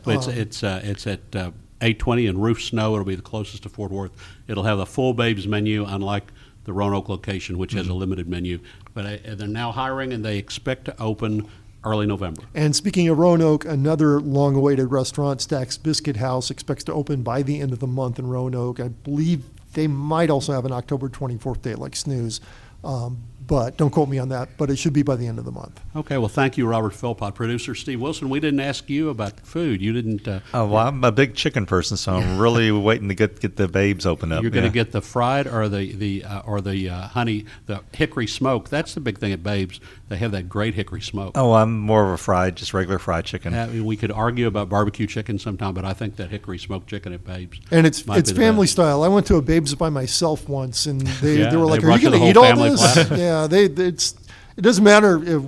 It's 0.07 0.29
Um, 0.29 0.35
it's 0.35 0.63
uh, 0.63 0.81
it's 0.85 1.07
at 1.07 1.21
uh, 1.35 1.51
820 1.81 2.27
and 2.27 2.43
Rufe 2.43 2.63
Snow. 2.63 2.95
It'll 2.95 3.05
be 3.05 3.15
the 3.15 3.23
closest 3.23 3.63
to 3.65 3.69
Fort 3.69 3.91
Worth. 3.91 4.13
It'll 4.47 4.65
have 4.65 4.79
a 4.79 4.87
full 4.87 5.15
Babes 5.15 5.47
menu, 5.47 5.85
unlike 5.87 6.33
the 6.65 6.73
Roanoke 6.73 7.09
location, 7.09 7.59
which 7.59 7.73
has 7.73 7.89
a 7.89 7.95
limited 7.95 8.29
menu. 8.29 8.61
But 8.95 9.07
uh, 9.07 9.35
they're 9.35 9.49
now 9.49 9.73
hiring, 9.73 10.13
and 10.13 10.25
they 10.25 10.39
expect 10.39 10.85
to 10.87 11.01
open 11.01 11.49
early 11.85 12.07
November. 12.07 12.43
And 12.55 12.75
speaking 12.75 13.09
of 13.09 13.19
Roanoke, 13.19 13.65
another 13.65 14.21
long-awaited 14.21 14.91
restaurant, 14.91 15.41
Stack's 15.41 15.79
Biscuit 15.79 16.17
House, 16.17 16.51
expects 16.51 16.85
to 16.85 16.93
open 16.93 17.23
by 17.23 17.43
the 17.43 17.61
end 17.61 17.73
of 17.73 17.79
the 17.79 17.87
month 17.87 18.19
in 18.19 18.27
Roanoke. 18.27 18.81
I 18.81 18.89
believe 18.89 19.45
they 19.75 19.87
might 19.87 20.31
also 20.31 20.53
have 20.53 20.65
an 20.65 20.73
October 20.73 21.09
24th 21.09 21.63
date, 21.63 21.79
like 21.79 21.95
Snooze, 21.95 22.41
um, 22.85 23.23
but 23.49 23.79
don't 23.79 23.91
quote 23.91 24.09
me 24.09 24.19
on 24.19 24.29
that. 24.29 24.51
But 24.57 24.71
it 24.71 24.77
should 24.77 24.93
be 24.93 25.03
by 25.03 25.17
the 25.17 25.27
end 25.27 25.39
of 25.39 25.45
the 25.45 25.51
month. 25.51 25.81
Okay, 25.97 26.19
well, 26.19 26.29
thank 26.29 26.57
you, 26.57 26.69
Robert 26.69 26.95
Philpott. 26.95 27.35
Producer 27.35 27.75
Steve 27.75 28.01
Wilson, 28.01 28.29
we 28.29 28.39
didn't 28.39 28.61
ask 28.61 28.89
you 28.89 29.09
about 29.09 29.41
food. 29.41 29.81
You 29.83 29.93
didn't. 29.93 30.29
Uh, 30.29 30.41
Oh, 30.55 30.67
well, 30.67 30.87
I'm 30.87 31.03
a 31.05 31.13
big 31.13 31.35
chicken 31.35 31.67
person, 31.67 31.97
so 31.97 32.13
I'm 32.13 32.39
really 32.47 32.71
waiting 32.71 33.09
to 33.09 33.15
get 33.15 33.41
get 33.41 33.57
the 33.57 33.69
babes 33.69 34.07
open 34.07 34.31
up. 34.31 34.43
You're 34.43 34.51
going 34.51 34.63
to 34.63 34.69
yeah. 34.69 34.85
get 34.85 34.93
the 34.93 35.01
fried 35.01 35.47
or 35.47 35.69
the 35.69 35.93
the 35.95 36.25
uh, 36.25 36.41
or 36.41 36.61
the 36.61 36.89
uh, 36.89 37.09
honey, 37.09 37.47
the 37.67 37.83
hickory 37.93 38.27
smoke. 38.27 38.69
That's 38.69 38.95
the 38.95 39.01
big 39.01 39.19
thing 39.19 39.33
at 39.33 39.43
Babes. 39.43 39.81
They 40.09 40.17
have 40.17 40.33
that 40.33 40.49
great 40.49 40.75
hickory 40.75 41.03
smoke. 41.03 41.33
Oh, 41.37 41.53
I'm 41.53 41.79
more 41.79 42.07
of 42.07 42.11
a 42.13 42.17
fried, 42.17 42.57
just 42.57 42.73
regular 42.73 42.99
fried 42.99 43.27
chicken. 43.27 43.53
Uh, 43.53 43.69
we 43.83 43.95
could 43.97 44.11
argue 44.11 44.47
about 44.47 44.69
barbecue 44.71 45.07
chicken 45.07 45.39
sometime, 45.39 45.75
but 45.75 45.85
I 45.85 45.93
think 45.93 46.17
that 46.17 46.31
hickory 46.31 46.59
smoked 46.59 46.89
chicken 46.89 47.13
at 47.13 47.25
Babes. 47.25 47.61
And 47.71 47.87
it's 47.87 48.07
might 48.07 48.19
it's 48.19 48.33
be 48.33 48.39
family 48.39 48.63
best. 48.65 48.73
style. 48.73 49.03
I 49.03 49.09
went 49.09 49.27
to 49.27 49.37
a 49.37 49.43
Babes 49.43 49.75
by 49.75 49.91
myself 49.91 50.49
once, 50.49 50.87
and 50.87 51.03
they, 51.03 51.41
Yeah, 51.41 51.51
they 51.51 51.57
were 51.59 51.65
they 51.67 51.71
like, 51.73 51.85
"Are 51.85 51.89
you 51.91 51.95
you 51.97 52.11
going 52.11 52.21
to 52.23 52.29
eat 52.31 52.37
all 52.39 52.57
this?" 52.57 52.81
platter? 52.95 53.17
yeah, 53.19 53.47
they 53.47 53.65
it's 53.65 54.15
it 54.57 54.63
doesn't 54.63 54.83
matter. 54.83 55.23
If, 55.23 55.43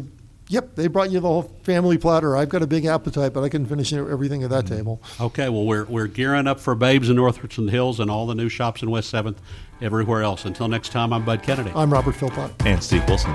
yep, 0.48 0.74
they 0.76 0.88
brought 0.88 1.10
you 1.10 1.20
the 1.20 1.26
whole 1.28 1.50
family 1.62 1.96
platter. 1.96 2.36
I've 2.36 2.50
got 2.50 2.60
a 2.62 2.66
big 2.66 2.84
appetite, 2.84 3.32
but 3.32 3.42
I 3.42 3.48
couldn't 3.48 3.68
finish 3.68 3.94
everything 3.94 4.42
at 4.42 4.50
that 4.50 4.66
Mm-hmm. 4.66 4.76
table. 4.76 5.02
Okay, 5.22 5.48
well, 5.48 5.64
we're, 5.64 5.84
we're 5.86 6.06
gearing 6.06 6.46
up 6.46 6.60
for 6.60 6.74
Babes 6.74 7.08
in 7.08 7.16
North 7.16 7.42
Richland 7.42 7.70
Hills 7.70 7.98
and 7.98 8.10
all 8.10 8.26
the 8.26 8.34
new 8.34 8.50
shops 8.50 8.82
in 8.82 8.90
West 8.90 9.10
7th, 9.12 9.36
everywhere 9.80 10.22
else. 10.22 10.44
Until 10.44 10.68
next 10.68 10.90
time, 10.90 11.12
I'm 11.14 11.24
Bud 11.24 11.42
Kennedy. 11.42 11.72
I'm 11.74 11.90
Robert 11.90 12.14
Philpott. 12.14 12.52
And 12.66 12.82
Steve 12.82 13.08
Wilson. 13.08 13.34